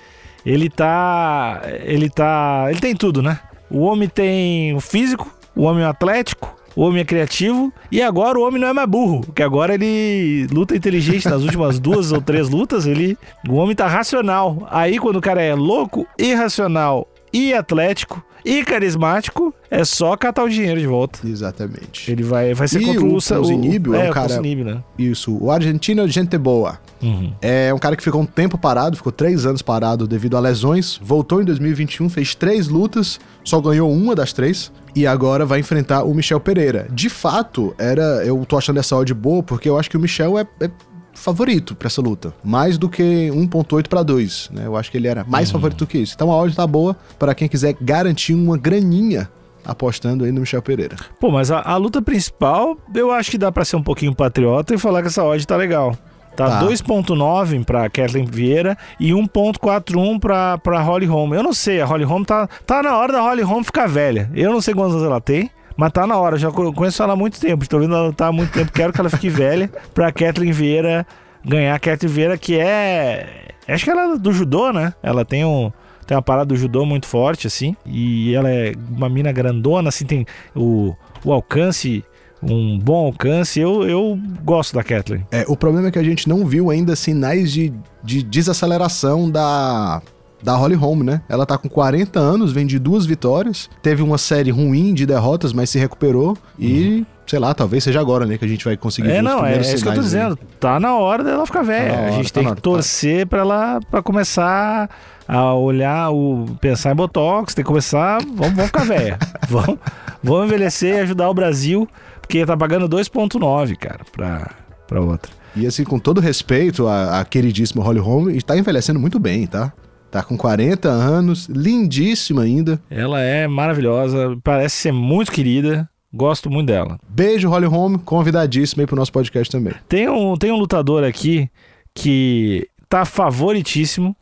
ele 0.44 0.68
tá. 0.68 1.60
Ele 1.84 2.08
tá. 2.10 2.66
Ele 2.70 2.80
tem 2.80 2.94
tudo, 2.94 3.22
né? 3.22 3.38
O 3.70 3.80
homem 3.82 4.08
tem 4.08 4.74
o 4.74 4.80
físico, 4.80 5.30
o 5.54 5.62
homem 5.64 5.84
é 5.84 5.86
o 5.86 5.90
atlético, 5.90 6.54
o 6.78 6.82
homem 6.82 7.00
é 7.00 7.04
criativo, 7.04 7.72
e 7.90 8.00
agora 8.00 8.38
o 8.38 8.46
homem 8.46 8.60
não 8.60 8.68
é 8.68 8.72
mais 8.72 8.88
burro, 8.88 9.20
porque 9.22 9.42
agora 9.42 9.74
ele 9.74 10.46
luta 10.52 10.76
inteligente 10.76 11.28
nas 11.28 11.42
últimas 11.42 11.78
duas 11.80 12.12
ou 12.12 12.20
três 12.20 12.48
lutas, 12.48 12.86
ele. 12.86 13.18
O 13.48 13.54
homem 13.54 13.74
tá 13.74 13.86
racional. 13.88 14.66
Aí 14.70 14.98
quando 14.98 15.16
o 15.16 15.20
cara 15.20 15.42
é 15.42 15.54
louco, 15.54 16.06
irracional 16.16 17.08
e 17.32 17.52
atlético 17.52 18.22
e 18.44 18.62
carismático, 18.62 19.52
é 19.70 19.84
só 19.84 20.16
catar 20.16 20.44
o 20.44 20.48
dinheiro 20.48 20.78
de 20.80 20.86
volta. 20.86 21.18
Exatamente. 21.26 22.10
Ele 22.10 22.22
vai, 22.22 22.54
vai 22.54 22.68
ser 22.68 22.80
E 22.80 22.84
contra 22.84 23.04
o 23.04 23.14
o, 23.16 23.20
Sa- 23.20 23.36
Ponzinibbio 23.36 23.94
é 23.94 24.04
um 24.06 24.10
o 24.10 24.12
cara- 24.14 24.28
Ponzinibbio, 24.28 24.64
né? 24.64 24.82
Isso, 24.98 25.36
o 25.38 25.50
argentino 25.50 26.06
gente 26.08 26.38
boa. 26.38 26.78
Uhum. 27.02 27.32
É 27.42 27.72
um 27.74 27.78
cara 27.78 27.96
que 27.96 28.02
ficou 28.02 28.22
um 28.22 28.26
tempo 28.26 28.56
parado, 28.56 28.96
ficou 28.96 29.12
três 29.12 29.44
anos 29.44 29.60
parado 29.62 30.06
devido 30.06 30.36
a 30.36 30.40
lesões. 30.40 30.98
Voltou 31.02 31.42
em 31.42 31.44
2021, 31.44 32.08
fez 32.08 32.34
três 32.34 32.68
lutas, 32.68 33.20
só 33.44 33.60
ganhou 33.60 33.92
uma 33.92 34.14
das 34.14 34.32
três. 34.32 34.72
E 34.98 35.06
agora 35.06 35.46
vai 35.46 35.60
enfrentar 35.60 36.02
o 36.02 36.12
Michel 36.12 36.40
Pereira. 36.40 36.88
De 36.90 37.08
fato, 37.08 37.72
era. 37.78 38.02
Eu 38.26 38.44
tô 38.44 38.58
achando 38.58 38.80
essa 38.80 38.96
odd 38.96 39.14
boa, 39.14 39.44
porque 39.44 39.68
eu 39.68 39.78
acho 39.78 39.88
que 39.88 39.96
o 39.96 40.00
Michel 40.00 40.36
é, 40.36 40.44
é 40.60 40.68
favorito 41.14 41.76
pra 41.76 41.86
essa 41.86 42.02
luta. 42.02 42.34
Mais 42.42 42.76
do 42.76 42.88
que 42.88 43.30
1.8 43.30 43.86
pra 43.86 44.02
2, 44.02 44.50
né? 44.52 44.66
Eu 44.66 44.76
acho 44.76 44.90
que 44.90 44.96
ele 44.96 45.06
era 45.06 45.22
mais 45.22 45.52
favorito 45.52 45.78
do 45.78 45.86
que 45.86 45.98
isso. 45.98 46.14
Então 46.16 46.32
a 46.32 46.36
odd 46.36 46.52
tá 46.56 46.66
boa 46.66 46.96
pra 47.16 47.32
quem 47.32 47.46
quiser 47.46 47.76
garantir 47.80 48.34
uma 48.34 48.58
graninha 48.58 49.30
apostando 49.64 50.24
aí 50.24 50.32
no 50.32 50.40
Michel 50.40 50.62
Pereira. 50.62 50.96
Pô, 51.20 51.30
mas 51.30 51.52
a, 51.52 51.60
a 51.60 51.76
luta 51.76 52.02
principal, 52.02 52.76
eu 52.92 53.12
acho 53.12 53.30
que 53.30 53.38
dá 53.38 53.52
pra 53.52 53.64
ser 53.64 53.76
um 53.76 53.82
pouquinho 53.82 54.12
patriota 54.12 54.74
e 54.74 54.78
falar 54.78 55.02
que 55.02 55.06
essa 55.06 55.22
odd 55.22 55.46
tá 55.46 55.56
legal. 55.56 55.96
Tá, 56.38 56.60
Tá. 56.60 56.62
2.9 56.62 57.64
pra 57.64 57.90
Kathleen 57.90 58.24
Vieira 58.24 58.78
e 59.00 59.10
1.41 59.12 60.20
pra, 60.20 60.56
pra 60.58 60.80
Holly 60.80 61.04
Holm. 61.06 61.34
Eu 61.34 61.42
não 61.42 61.52
sei, 61.52 61.80
a 61.80 61.84
Holly 61.84 62.04
Holm 62.04 62.22
tá, 62.22 62.48
tá 62.64 62.80
na 62.82 62.96
hora 62.96 63.12
da 63.12 63.20
Holly 63.20 63.42
Holm 63.42 63.62
ficar 63.64 63.88
velha. 63.88 64.30
Eu 64.34 64.52
não 64.52 64.60
sei 64.60 64.72
quantos 64.72 64.94
anos 64.94 65.04
ela 65.06 65.20
tem, 65.20 65.50
mas 65.76 65.90
tá 65.92 66.06
na 66.06 66.16
hora. 66.16 66.36
Já 66.38 66.50
co- 66.52 66.72
conheço 66.72 67.02
ela 67.02 67.14
há 67.14 67.16
muito 67.16 67.40
tempo. 67.40 67.62
Estou 67.64 67.80
vendo 67.80 67.94
ela 67.94 68.06
lutar 68.06 68.28
há 68.28 68.32
muito 68.32 68.52
tempo. 68.52 68.70
Quero 68.72 68.92
que 68.92 69.00
ela 69.00 69.10
fique 69.10 69.28
velha 69.28 69.68
pra 69.92 70.12
Kathleen 70.12 70.52
Vieira 70.52 71.04
ganhar. 71.44 71.74
A 71.74 71.78
Kathleen 71.80 72.12
Vieira 72.14 72.38
que 72.38 72.56
é... 72.58 73.48
Acho 73.66 73.84
que 73.84 73.90
ela 73.90 74.14
é 74.14 74.16
do 74.16 74.32
judô, 74.32 74.72
né? 74.72 74.94
Ela 75.02 75.24
tem 75.24 75.44
um... 75.44 75.72
Tem 76.06 76.16
uma 76.16 76.22
parada 76.22 76.46
do 76.46 76.56
judô 76.56 76.86
muito 76.86 77.06
forte, 77.06 77.46
assim. 77.46 77.76
E 77.84 78.34
ela 78.34 78.48
é 78.48 78.72
uma 78.90 79.10
mina 79.10 79.30
grandona, 79.30 79.90
assim, 79.90 80.06
tem 80.06 80.24
o, 80.56 80.94
o 81.22 81.30
alcance, 81.32 82.02
um 82.42 82.78
bom 82.78 83.06
alcance. 83.06 83.60
Eu, 83.60 83.88
eu 83.88 84.18
gosto 84.44 84.74
da 84.74 84.82
Kathleen. 84.82 85.26
É, 85.30 85.44
o 85.48 85.56
problema 85.56 85.88
é 85.88 85.90
que 85.90 85.98
a 85.98 86.04
gente 86.04 86.28
não 86.28 86.46
viu 86.46 86.70
ainda 86.70 86.94
sinais 86.96 87.52
de, 87.52 87.72
de 88.02 88.22
desaceleração 88.22 89.30
da, 89.30 90.00
da 90.42 90.54
Holly 90.54 90.74
Holm, 90.74 91.02
né? 91.02 91.22
Ela 91.28 91.44
tá 91.44 91.58
com 91.58 91.68
40 91.68 92.18
anos, 92.18 92.52
vem 92.52 92.66
de 92.66 92.78
duas 92.78 93.06
vitórias, 93.06 93.68
teve 93.82 94.02
uma 94.02 94.18
série 94.18 94.50
ruim 94.50 94.94
de 94.94 95.06
derrotas, 95.06 95.52
mas 95.52 95.70
se 95.70 95.78
recuperou 95.78 96.36
e 96.58 97.04
sei 97.26 97.38
lá, 97.38 97.52
talvez 97.52 97.84
seja 97.84 98.00
agora, 98.00 98.24
né, 98.24 98.38
que 98.38 98.44
a 98.44 98.48
gente 98.48 98.64
vai 98.64 98.74
conseguir 98.74 99.10
É, 99.10 99.20
não, 99.20 99.44
é, 99.44 99.56
é 99.56 99.60
isso 99.60 99.82
que 99.82 99.88
eu 99.88 99.94
tô 99.94 100.00
dizendo. 100.00 100.38
Tá 100.58 100.80
na 100.80 100.96
hora 100.96 101.22
dela 101.22 101.44
ficar 101.44 101.62
velha. 101.62 101.90
Tá 101.90 101.96
na 101.96 101.98
a 101.98 102.02
hora, 102.04 102.12
gente 102.12 102.32
tá 102.32 102.40
tem 102.40 102.42
na 102.44 102.48
que 102.48 102.52
hora, 102.52 102.60
tá. 102.60 102.62
torcer 102.62 103.26
pra 103.26 103.40
ela 103.40 103.80
pra 103.90 104.02
começar 104.02 104.88
a 105.26 105.54
olhar, 105.54 106.10
o, 106.10 106.46
pensar 106.58 106.92
em 106.92 106.94
Botox, 106.94 107.54
tem 107.54 107.62
que 107.62 107.68
começar. 107.68 108.18
Vamos, 108.22 108.54
vamos 108.54 108.66
ficar 108.66 108.84
velha. 108.84 109.18
vamos, 109.46 109.78
vamos 110.22 110.46
envelhecer 110.46 110.96
e 110.96 111.00
ajudar 111.00 111.28
o 111.28 111.34
Brasil, 111.34 111.86
porque 112.28 112.44
tá 112.44 112.54
pagando 112.54 112.86
2,9, 112.86 113.74
cara, 113.76 114.04
pra, 114.12 114.50
pra 114.86 115.00
outra. 115.00 115.32
E 115.56 115.66
assim, 115.66 115.82
com 115.82 115.98
todo 115.98 116.20
respeito 116.20 116.86
à 116.86 117.24
queridíssima 117.24 117.82
Holly 117.82 117.98
Holm, 117.98 118.28
está 118.28 118.54
envelhecendo 118.56 119.00
muito 119.00 119.18
bem, 119.18 119.46
tá? 119.46 119.72
Tá 120.10 120.22
com 120.22 120.36
40 120.36 120.90
anos, 120.90 121.46
lindíssima 121.46 122.42
ainda. 122.42 122.78
Ela 122.90 123.22
é 123.22 123.48
maravilhosa, 123.48 124.38
parece 124.44 124.76
ser 124.76 124.92
muito 124.92 125.32
querida. 125.32 125.88
Gosto 126.12 126.50
muito 126.50 126.66
dela. 126.66 126.98
Beijo, 127.08 127.48
Holly 127.48 127.66
Holm, 127.66 127.96
convidadíssima 127.96 128.82
aí 128.82 128.86
pro 128.86 128.96
nosso 128.96 129.12
podcast 129.12 129.50
também. 129.50 129.72
Tem 129.88 130.06
um, 130.08 130.36
tem 130.36 130.52
um 130.52 130.56
lutador 130.56 131.04
aqui 131.04 131.50
que 131.94 132.68
tá 132.90 133.06
favoritíssimo, 133.06 134.14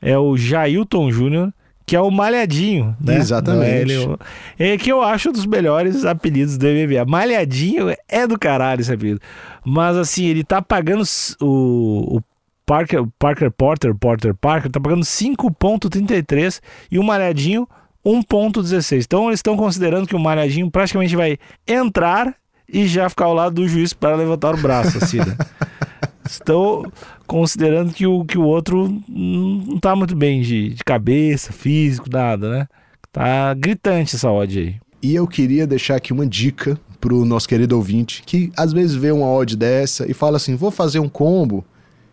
é 0.00 0.16
o 0.18 0.34
Jailton 0.34 1.12
Júnior, 1.12 1.52
que 1.90 1.96
é 1.96 2.00
o 2.00 2.08
Malhadinho, 2.08 2.96
né? 3.00 3.16
Exatamente. 3.16 3.68
É, 3.68 3.80
ele, 3.80 4.16
é 4.60 4.78
que 4.78 4.92
eu 4.92 5.02
acho 5.02 5.30
um 5.30 5.32
dos 5.32 5.44
melhores 5.44 6.04
apelidos 6.04 6.56
do 6.56 6.64
MMA. 6.64 7.04
Malhadinho 7.04 7.92
é 8.08 8.28
do 8.28 8.38
caralho 8.38 8.80
esse 8.80 8.92
apelido. 8.92 9.20
Mas 9.64 9.96
assim, 9.96 10.26
ele 10.26 10.44
tá 10.44 10.62
pagando 10.62 11.02
o, 11.40 12.18
o 12.18 12.20
Parker, 12.64 13.02
Parker 13.18 13.50
Porter, 13.50 13.92
Porter 13.92 14.32
Parker, 14.36 14.70
tá 14.70 14.78
pagando 14.78 15.02
5.33 15.02 16.60
e 16.92 16.96
o 16.96 17.02
Malhadinho 17.02 17.66
1.16. 18.06 19.02
Então 19.04 19.26
eles 19.26 19.40
estão 19.40 19.56
considerando 19.56 20.06
que 20.06 20.14
o 20.14 20.20
Malhadinho 20.20 20.70
praticamente 20.70 21.16
vai 21.16 21.38
entrar 21.66 22.36
e 22.72 22.86
já 22.86 23.08
ficar 23.08 23.24
ao 23.24 23.34
lado 23.34 23.56
do 23.56 23.66
juiz 23.66 23.92
para 23.92 24.14
levantar 24.14 24.54
o 24.54 24.58
braço, 24.58 24.96
assim, 24.98 25.18
né? 25.18 25.36
Estão 26.24 26.90
considerando 27.26 27.92
que 27.92 28.06
o, 28.06 28.24
que 28.24 28.38
o 28.38 28.42
outro 28.42 29.02
não 29.08 29.78
tá 29.78 29.96
muito 29.96 30.14
bem 30.14 30.42
de, 30.42 30.74
de 30.74 30.84
cabeça, 30.84 31.52
físico, 31.52 32.08
nada, 32.10 32.50
né? 32.50 32.68
Tá 33.12 33.54
gritante 33.54 34.16
essa 34.16 34.30
odd 34.30 34.58
aí. 34.58 34.76
E 35.02 35.14
eu 35.14 35.26
queria 35.26 35.66
deixar 35.66 35.96
aqui 35.96 36.12
uma 36.12 36.26
dica 36.26 36.78
pro 37.00 37.24
nosso 37.24 37.48
querido 37.48 37.74
ouvinte, 37.74 38.22
que 38.24 38.52
às 38.56 38.72
vezes 38.72 38.94
vê 38.94 39.10
uma 39.10 39.26
odd 39.26 39.56
dessa 39.56 40.10
e 40.10 40.14
fala 40.14 40.36
assim: 40.36 40.54
vou 40.54 40.70
fazer 40.70 40.98
um 40.98 41.08
combo 41.08 41.64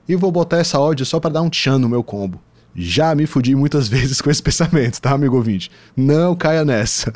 e 0.08 0.16
vou 0.16 0.32
botar 0.32 0.58
essa 0.58 0.80
odd 0.80 1.06
só 1.06 1.20
pra 1.20 1.30
dar 1.30 1.42
um 1.42 1.50
tchan 1.50 1.78
no 1.78 1.90
meu 1.90 2.04
combo. 2.04 2.40
Já 2.74 3.14
me 3.14 3.26
fudi 3.26 3.56
muitas 3.56 3.88
vezes 3.90 4.22
com 4.22 4.30
esse 4.30 4.42
pensamento, 4.42 5.02
tá, 5.02 5.12
amigo 5.12 5.36
ouvinte? 5.36 5.70
Não 5.96 6.36
caia 6.36 6.64
nessa. 6.64 7.12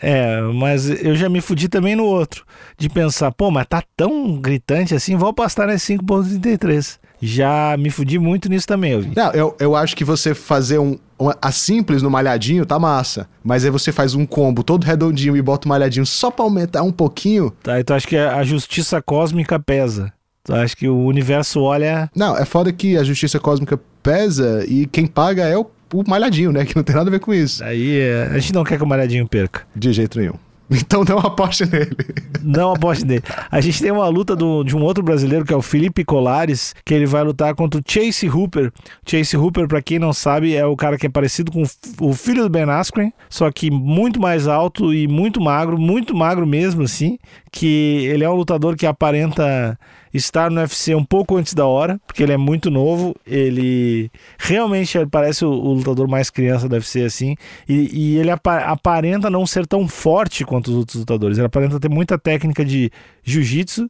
É, 0.00 0.40
mas 0.54 0.88
eu 0.88 1.14
já 1.14 1.28
me 1.28 1.40
fudi 1.40 1.68
também 1.68 1.94
no 1.94 2.04
outro. 2.04 2.44
De 2.76 2.88
pensar, 2.88 3.30
pô, 3.32 3.50
mas 3.50 3.66
tá 3.66 3.82
tão 3.96 4.36
gritante 4.36 4.94
assim, 4.94 5.16
vou 5.16 5.28
apostar 5.28 5.66
nesse 5.66 5.96
5.33. 5.96 6.98
Já 7.20 7.76
me 7.78 7.88
fudi 7.88 8.18
muito 8.18 8.48
nisso 8.48 8.66
também, 8.66 8.92
eu. 8.92 9.04
Não, 9.14 9.30
eu, 9.30 9.56
eu 9.60 9.76
acho 9.76 9.96
que 9.96 10.04
você 10.04 10.34
fazer 10.34 10.78
um, 10.78 10.98
a 11.40 11.52
simples 11.52 12.02
no 12.02 12.10
malhadinho 12.10 12.66
tá 12.66 12.78
massa. 12.78 13.28
Mas 13.44 13.64
aí 13.64 13.70
você 13.70 13.92
faz 13.92 14.14
um 14.14 14.26
combo 14.26 14.64
todo 14.64 14.84
redondinho 14.84 15.36
e 15.36 15.42
bota 15.42 15.66
o 15.66 15.68
malhadinho 15.68 16.04
só 16.04 16.30
pra 16.30 16.44
aumentar 16.44 16.82
um 16.82 16.90
pouquinho. 16.90 17.52
Tá, 17.62 17.78
então 17.78 17.94
acho 17.94 18.08
que 18.08 18.16
a 18.16 18.42
justiça 18.42 19.00
cósmica 19.00 19.58
pesa. 19.60 20.12
Tu 20.44 20.52
acha 20.52 20.74
que 20.74 20.88
o 20.88 21.04
universo 21.04 21.60
olha. 21.60 22.10
Não, 22.16 22.36
é 22.36 22.44
foda 22.44 22.72
que 22.72 22.96
a 22.96 23.04
justiça 23.04 23.38
cósmica 23.38 23.78
pesa 24.02 24.64
e 24.66 24.86
quem 24.86 25.06
paga 25.06 25.44
é 25.44 25.56
o, 25.56 25.64
o 25.92 26.04
malhadinho, 26.08 26.52
né? 26.52 26.64
Que 26.64 26.74
não 26.76 26.82
tem 26.82 26.94
nada 26.96 27.08
a 27.08 27.12
ver 27.12 27.20
com 27.20 27.32
isso. 27.34 27.62
Aí 27.64 27.98
é, 28.00 28.28
a 28.32 28.38
gente 28.38 28.52
não 28.54 28.64
quer 28.64 28.76
que 28.78 28.84
o 28.84 28.86
Malhadinho 28.86 29.26
perca. 29.26 29.62
De 29.74 29.92
jeito 29.92 30.18
nenhum. 30.18 30.34
Então 30.74 31.04
não 31.04 31.18
aposte 31.18 31.66
nele. 31.66 31.94
Não 32.42 32.72
aposte 32.72 33.04
nele. 33.04 33.22
A 33.50 33.60
gente 33.60 33.82
tem 33.82 33.90
uma 33.92 34.08
luta 34.08 34.34
do- 34.34 34.64
de 34.64 34.74
um 34.74 34.80
outro 34.82 35.02
brasileiro 35.02 35.44
que 35.44 35.52
é 35.52 35.56
o 35.56 35.60
Felipe 35.60 36.02
Colares, 36.02 36.74
que 36.82 36.94
ele 36.94 37.04
vai 37.04 37.22
lutar 37.22 37.54
contra 37.54 37.78
o 37.78 37.82
Chase 37.86 38.26
Hooper. 38.26 38.72
Chase 39.06 39.36
Hooper, 39.36 39.68
pra 39.68 39.82
quem 39.82 39.98
não 39.98 40.14
sabe, 40.14 40.54
é 40.56 40.64
o 40.64 40.74
cara 40.74 40.96
que 40.96 41.04
é 41.04 41.10
parecido 41.10 41.52
com 41.52 41.62
o 42.00 42.14
filho 42.14 42.44
do 42.44 42.48
Ben 42.48 42.62
Askren, 42.62 43.12
só 43.28 43.50
que 43.52 43.70
muito 43.70 44.18
mais 44.18 44.48
alto 44.48 44.94
e 44.94 45.06
muito 45.06 45.42
magro, 45.42 45.76
muito 45.76 46.16
magro 46.16 46.46
mesmo, 46.46 46.84
assim. 46.84 47.18
Que 47.50 48.06
ele 48.06 48.24
é 48.24 48.30
um 48.30 48.34
lutador 48.34 48.74
que 48.74 48.86
aparenta 48.86 49.78
estar 50.12 50.50
no 50.50 50.60
UFC 50.60 50.94
um 50.94 51.04
pouco 51.04 51.36
antes 51.36 51.54
da 51.54 51.66
hora, 51.66 52.00
porque 52.06 52.22
ele 52.22 52.32
é 52.32 52.36
muito 52.36 52.70
novo. 52.70 53.14
Ele 53.26 54.10
realmente 54.38 54.98
parece 55.10 55.44
o, 55.44 55.50
o 55.50 55.72
lutador 55.74 56.06
mais 56.08 56.30
criança 56.30 56.68
do 56.68 56.74
UFC, 56.74 57.02
assim. 57.02 57.36
E, 57.68 57.90
e 58.14 58.18
ele 58.18 58.30
apa- 58.30 58.64
aparenta 58.64 59.30
não 59.30 59.46
ser 59.46 59.66
tão 59.66 59.88
forte 59.88 60.44
quanto 60.44 60.68
os 60.68 60.76
outros 60.76 60.98
lutadores. 61.00 61.38
Ele 61.38 61.46
aparenta 61.46 61.80
ter 61.80 61.88
muita 61.90 62.18
técnica 62.18 62.64
de 62.64 62.90
jiu-jitsu, 63.22 63.88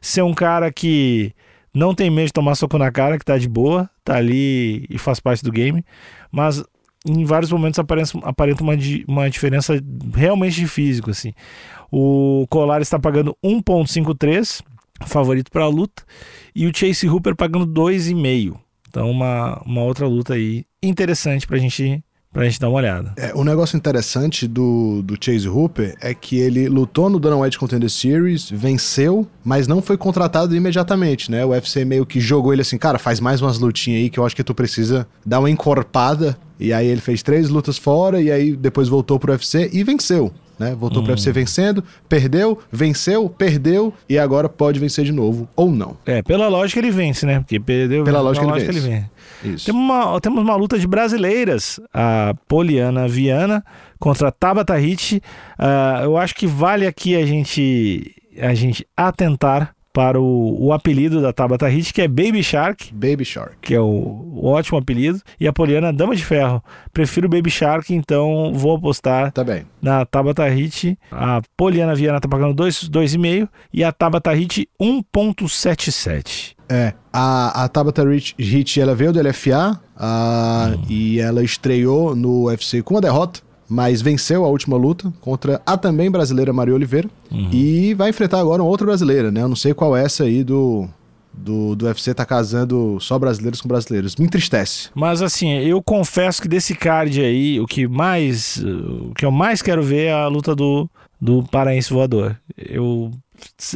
ser 0.00 0.22
um 0.22 0.34
cara 0.34 0.72
que 0.72 1.32
não 1.74 1.94
tem 1.94 2.08
medo 2.08 2.26
de 2.26 2.32
tomar 2.32 2.54
soco 2.54 2.78
na 2.78 2.90
cara, 2.92 3.18
que 3.18 3.24
tá 3.24 3.36
de 3.36 3.48
boa, 3.48 3.90
tá 4.04 4.16
ali 4.16 4.86
e 4.88 4.96
faz 4.96 5.18
parte 5.18 5.42
do 5.42 5.50
game, 5.50 5.84
mas 6.30 6.62
em 7.06 7.24
vários 7.24 7.50
momentos 7.50 7.78
aparenta, 7.78 8.12
aparenta 8.22 8.62
uma, 8.62 8.74
uma 9.08 9.28
diferença 9.28 9.74
realmente 10.14 10.54
de 10.54 10.66
físico, 10.68 11.10
assim. 11.10 11.32
O 11.90 12.46
Colar 12.48 12.80
está 12.80 12.98
pagando 12.98 13.36
1.53, 13.44 14.62
favorito 15.02 15.50
para 15.50 15.64
a 15.64 15.68
luta, 15.68 16.02
e 16.54 16.66
o 16.66 16.72
Chase 16.74 17.08
Hooper 17.08 17.34
pagando 17.34 17.66
2,5. 17.66 18.56
Então 18.88 19.10
uma, 19.10 19.60
uma 19.66 19.82
outra 19.82 20.06
luta 20.06 20.34
aí 20.34 20.64
interessante 20.80 21.48
pra 21.48 21.58
gente, 21.58 22.02
pra 22.32 22.44
gente 22.44 22.60
dar 22.60 22.68
uma 22.68 22.78
olhada. 22.78 23.12
É, 23.16 23.34
um 23.34 23.42
negócio 23.42 23.76
interessante 23.76 24.46
do, 24.46 25.02
do 25.02 25.16
Chase 25.20 25.48
Hooper 25.48 25.96
é 26.00 26.14
que 26.14 26.38
ele 26.38 26.68
lutou 26.68 27.10
no 27.10 27.18
Dana 27.18 27.36
White 27.36 27.58
Contender 27.58 27.90
Series, 27.90 28.48
venceu, 28.48 29.26
mas 29.44 29.66
não 29.66 29.82
foi 29.82 29.96
contratado 29.96 30.54
imediatamente, 30.54 31.28
né? 31.28 31.44
O 31.44 31.48
UFC 31.48 31.84
meio 31.84 32.06
que 32.06 32.20
jogou 32.20 32.52
ele 32.52 32.62
assim, 32.62 32.78
cara, 32.78 32.98
faz 32.98 33.18
mais 33.18 33.42
umas 33.42 33.58
lutinhas 33.58 34.02
aí 34.02 34.10
que 34.10 34.18
eu 34.18 34.24
acho 34.24 34.36
que 34.36 34.44
tu 34.44 34.54
precisa 34.54 35.08
dar 35.26 35.40
uma 35.40 35.50
encorpada. 35.50 36.38
E 36.60 36.72
aí 36.72 36.86
ele 36.86 37.00
fez 37.00 37.20
três 37.20 37.48
lutas 37.48 37.76
fora 37.76 38.22
e 38.22 38.30
aí 38.30 38.54
depois 38.54 38.88
voltou 38.88 39.18
pro 39.18 39.32
UFC 39.32 39.70
e 39.72 39.82
venceu. 39.82 40.32
Né? 40.58 40.74
Voltou 40.74 41.02
pro 41.02 41.12
UFC 41.12 41.32
vencendo, 41.32 41.82
perdeu, 42.08 42.58
venceu, 42.70 43.28
perdeu 43.28 43.92
e 44.08 44.18
agora 44.18 44.48
pode 44.48 44.78
vencer 44.78 45.04
de 45.04 45.12
novo 45.12 45.48
ou 45.56 45.70
não. 45.70 45.96
É, 46.06 46.22
pela 46.22 46.48
lógica 46.48 46.78
ele 46.80 46.90
vence, 46.90 47.26
né? 47.26 47.40
Porque 47.40 47.58
perdeu. 47.58 48.04
Pela 48.04 48.20
lógica 48.20 48.46
ele 48.46 48.64
vence. 48.64 48.80
vence. 48.80 49.10
Isso. 49.44 49.66
Temos 49.66 49.82
uma, 49.82 50.20
temos 50.20 50.42
uma 50.42 50.56
luta 50.56 50.78
de 50.78 50.86
brasileiras, 50.86 51.80
a 51.92 52.34
Poliana 52.48 53.06
Viana 53.08 53.64
contra 53.98 54.28
a 54.28 54.32
Tabata 54.32 54.74
Hit. 54.76 55.20
Ah, 55.58 56.00
eu 56.04 56.16
acho 56.16 56.34
que 56.34 56.46
vale 56.46 56.86
aqui 56.86 57.16
a 57.16 57.26
gente, 57.26 58.14
a 58.40 58.54
gente 58.54 58.86
atentar 58.96 59.73
para 59.94 60.20
o, 60.20 60.56
o 60.66 60.72
apelido 60.72 61.22
da 61.22 61.32
Tabata 61.32 61.68
Hit, 61.68 61.94
que 61.94 62.02
é 62.02 62.08
Baby 62.08 62.42
Shark, 62.42 62.92
Baby 62.92 63.24
Shark. 63.24 63.54
que 63.62 63.72
é 63.74 63.80
o, 63.80 63.84
o 64.34 64.46
ótimo 64.48 64.76
apelido, 64.76 65.20
e 65.38 65.46
a 65.46 65.52
Poliana 65.52 65.92
Dama 65.92 66.16
de 66.16 66.24
Ferro. 66.24 66.60
Prefiro 66.92 67.28
Baby 67.28 67.48
Shark, 67.48 67.94
então 67.94 68.52
vou 68.52 68.76
apostar 68.76 69.30
Tá 69.30 69.44
na 69.80 70.04
Tabata 70.04 70.46
Hit. 70.48 70.98
A 71.12 71.40
Poliana 71.56 71.94
Viana 71.94 72.20
tá 72.20 72.28
pagando 72.28 72.60
2,5 72.60 73.48
e 73.72 73.84
a 73.84 73.92
Tabata 73.92 74.32
Hit 74.32 74.68
1,77. 74.80 76.54
É, 76.68 76.94
a, 77.12 77.64
a 77.64 77.68
Tabata 77.68 78.02
Rich- 78.04 78.34
Hit, 78.38 78.80
ela 78.80 78.94
veio 78.94 79.12
do 79.12 79.20
LFA 79.20 79.80
a- 79.96 80.74
e 80.88 81.20
ela 81.20 81.42
estreou 81.44 82.16
no 82.16 82.46
UFC 82.46 82.82
com 82.82 82.94
uma 82.94 83.00
derrota, 83.00 83.40
mas 83.68 84.02
venceu 84.02 84.44
a 84.44 84.48
última 84.48 84.76
luta 84.76 85.12
contra 85.20 85.60
a 85.64 85.76
também 85.76 86.10
brasileira 86.10 86.52
Maria 86.52 86.74
Oliveira 86.74 87.08
e 87.52 87.94
vai 87.94 88.10
enfrentar 88.10 88.40
agora 88.40 88.62
uma 88.62 88.68
outra 88.68 88.86
brasileira, 88.86 89.30
né? 89.30 89.42
Eu 89.42 89.48
não 89.48 89.56
sei 89.56 89.74
qual 89.74 89.96
é 89.96 90.04
essa 90.04 90.24
aí 90.24 90.44
do, 90.44 90.88
do, 91.32 91.74
do 91.74 91.86
UFC 91.86 92.14
tá 92.14 92.24
casando 92.24 92.98
só 93.00 93.18
brasileiros 93.18 93.60
com 93.60 93.68
brasileiros. 93.68 94.16
Me 94.16 94.26
entristece. 94.26 94.90
Mas 94.94 95.20
assim, 95.20 95.50
eu 95.58 95.82
confesso 95.82 96.40
que 96.40 96.48
desse 96.48 96.74
card 96.74 97.20
aí, 97.20 97.60
o 97.60 97.66
que 97.66 97.86
mais. 97.88 98.58
O 98.58 99.12
que 99.14 99.24
eu 99.24 99.30
mais 99.30 99.60
quero 99.60 99.82
ver 99.82 100.06
é 100.06 100.12
a 100.12 100.28
luta 100.28 100.54
do, 100.54 100.88
do 101.20 101.42
Paraense 101.44 101.92
Voador. 101.92 102.36
Eu. 102.56 103.10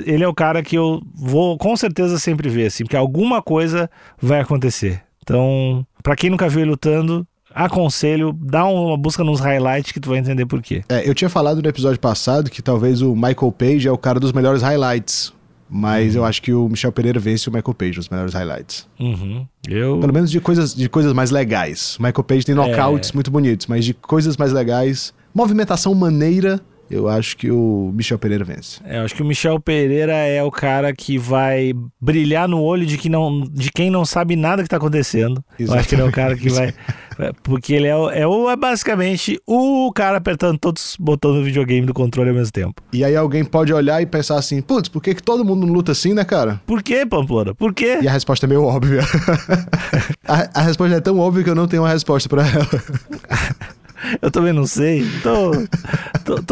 Ele 0.06 0.22
é 0.22 0.28
o 0.28 0.34
cara 0.34 0.62
que 0.62 0.76
eu 0.76 1.02
vou 1.14 1.58
com 1.58 1.76
certeza 1.76 2.18
sempre 2.18 2.48
ver, 2.48 2.66
assim, 2.66 2.84
porque 2.84 2.96
alguma 2.96 3.42
coisa 3.42 3.90
vai 4.20 4.40
acontecer. 4.40 5.02
Então, 5.22 5.84
pra 6.02 6.16
quem 6.16 6.30
nunca 6.30 6.48
viu 6.48 6.60
ele 6.60 6.70
lutando, 6.70 7.26
aconselho, 7.64 8.32
dá 8.40 8.64
uma 8.64 8.96
busca 8.96 9.24
nos 9.24 9.40
highlights 9.40 9.92
que 9.92 9.98
tu 9.98 10.08
vai 10.08 10.18
entender 10.18 10.46
por 10.46 10.62
quê. 10.62 10.84
É, 10.88 11.08
eu 11.08 11.14
tinha 11.14 11.28
falado 11.28 11.60
no 11.60 11.68
episódio 11.68 11.98
passado 11.98 12.48
que 12.48 12.62
talvez 12.62 13.02
o 13.02 13.14
Michael 13.14 13.52
Page 13.52 13.88
é 13.88 13.92
o 13.92 13.98
cara 13.98 14.20
dos 14.20 14.32
melhores 14.32 14.62
highlights, 14.62 15.32
mas 15.68 16.14
eu 16.14 16.24
acho 16.24 16.40
que 16.40 16.52
o 16.52 16.68
Michel 16.68 16.92
Pereira 16.92 17.18
vence 17.18 17.48
o 17.48 17.52
Michael 17.52 17.74
Page 17.74 17.96
nos 17.96 18.08
melhores 18.08 18.32
highlights. 18.32 18.86
Uhum. 18.98 19.44
Eu. 19.68 19.98
Pelo 19.98 20.12
menos 20.12 20.30
de 20.30 20.40
coisas, 20.40 20.74
de 20.74 20.88
coisas 20.88 21.12
mais 21.12 21.30
legais. 21.30 21.96
O 21.96 22.02
Michael 22.02 22.24
Page 22.24 22.46
tem 22.46 22.54
knockouts 22.54 23.12
muito 23.12 23.30
bonitos, 23.30 23.66
mas 23.66 23.84
de 23.84 23.92
coisas 23.92 24.36
mais 24.36 24.52
legais, 24.52 25.12
movimentação 25.34 25.94
maneira, 25.94 26.60
eu 26.90 27.08
acho 27.08 27.36
que 27.36 27.50
o 27.50 27.92
Michel 27.94 28.18
Pereira 28.18 28.44
vence. 28.44 28.80
É, 28.84 28.98
eu 28.98 29.04
acho 29.04 29.14
que 29.14 29.22
o 29.22 29.26
Michel 29.26 29.60
Pereira 29.60 30.12
é 30.12 30.42
o 30.42 30.50
cara 30.50 30.92
que 30.94 31.18
vai 31.18 31.72
brilhar 32.00 32.48
no 32.48 32.60
olho 32.60 32.86
de, 32.86 32.96
que 32.96 33.08
não, 33.08 33.40
de 33.40 33.70
quem 33.70 33.90
não 33.90 34.04
sabe 34.04 34.36
nada 34.36 34.62
que 34.62 34.68
tá 34.68 34.76
acontecendo. 34.76 35.44
Eu 35.58 35.72
acho 35.74 35.88
que 35.88 35.94
ele 35.94 36.02
é 36.02 36.04
o 36.04 36.12
cara 36.12 36.36
que 36.36 36.48
vai. 36.48 36.74
Porque 37.42 37.74
ele 37.74 37.88
é, 37.88 37.96
o, 37.96 38.10
é, 38.10 38.26
o, 38.26 38.48
é 38.48 38.54
basicamente 38.54 39.40
o 39.44 39.90
cara 39.92 40.18
apertando 40.18 40.56
todos 40.56 40.90
os 40.90 40.96
botões 40.96 41.34
do 41.34 41.44
videogame 41.44 41.84
do 41.84 41.92
controle 41.92 42.30
ao 42.30 42.36
mesmo 42.36 42.52
tempo. 42.52 42.80
E 42.92 43.04
aí 43.04 43.16
alguém 43.16 43.44
pode 43.44 43.72
olhar 43.72 44.00
e 44.00 44.06
pensar 44.06 44.38
assim, 44.38 44.62
putz, 44.62 44.88
por 44.88 45.02
que, 45.02 45.14
que 45.14 45.22
todo 45.22 45.44
mundo 45.44 45.66
luta 45.66 45.90
assim, 45.90 46.14
né, 46.14 46.24
cara? 46.24 46.60
Por 46.64 46.80
que, 46.80 47.04
Pamplona? 47.04 47.54
Por 47.54 47.74
quê? 47.74 47.98
E 48.00 48.06
a 48.06 48.12
resposta 48.12 48.46
é 48.46 48.48
meio 48.48 48.62
óbvia. 48.62 49.00
a, 50.26 50.60
a 50.60 50.62
resposta 50.62 50.96
é 50.96 51.00
tão 51.00 51.18
óbvia 51.18 51.42
que 51.42 51.50
eu 51.50 51.54
não 51.54 51.66
tenho 51.66 51.82
uma 51.82 51.88
resposta 51.88 52.28
para 52.28 52.42
ela. 52.46 52.68
Eu 54.20 54.30
também 54.30 54.52
não 54.52 54.66
sei. 54.66 55.00
Então, 55.00 55.52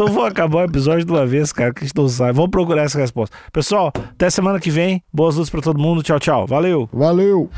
vou 0.07 0.25
acabar 0.25 0.59
o 0.59 0.63
episódio 0.63 1.05
de 1.05 1.11
uma 1.11 1.25
vez, 1.25 1.51
cara, 1.53 1.73
que 1.73 1.83
a 1.83 1.87
gente 1.87 1.95
não 1.95 2.07
sabe. 2.09 2.33
Vamos 2.33 2.51
procurar 2.51 2.83
essa 2.83 2.99
resposta. 2.99 3.35
Pessoal, 3.51 3.91
até 3.95 4.29
semana 4.29 4.59
que 4.59 4.69
vem. 4.69 5.01
Boas 5.13 5.35
luzes 5.35 5.49
para 5.49 5.61
todo 5.61 5.79
mundo. 5.79 6.03
Tchau, 6.03 6.19
tchau. 6.19 6.47
Valeu. 6.47 6.89
Valeu. 6.91 7.49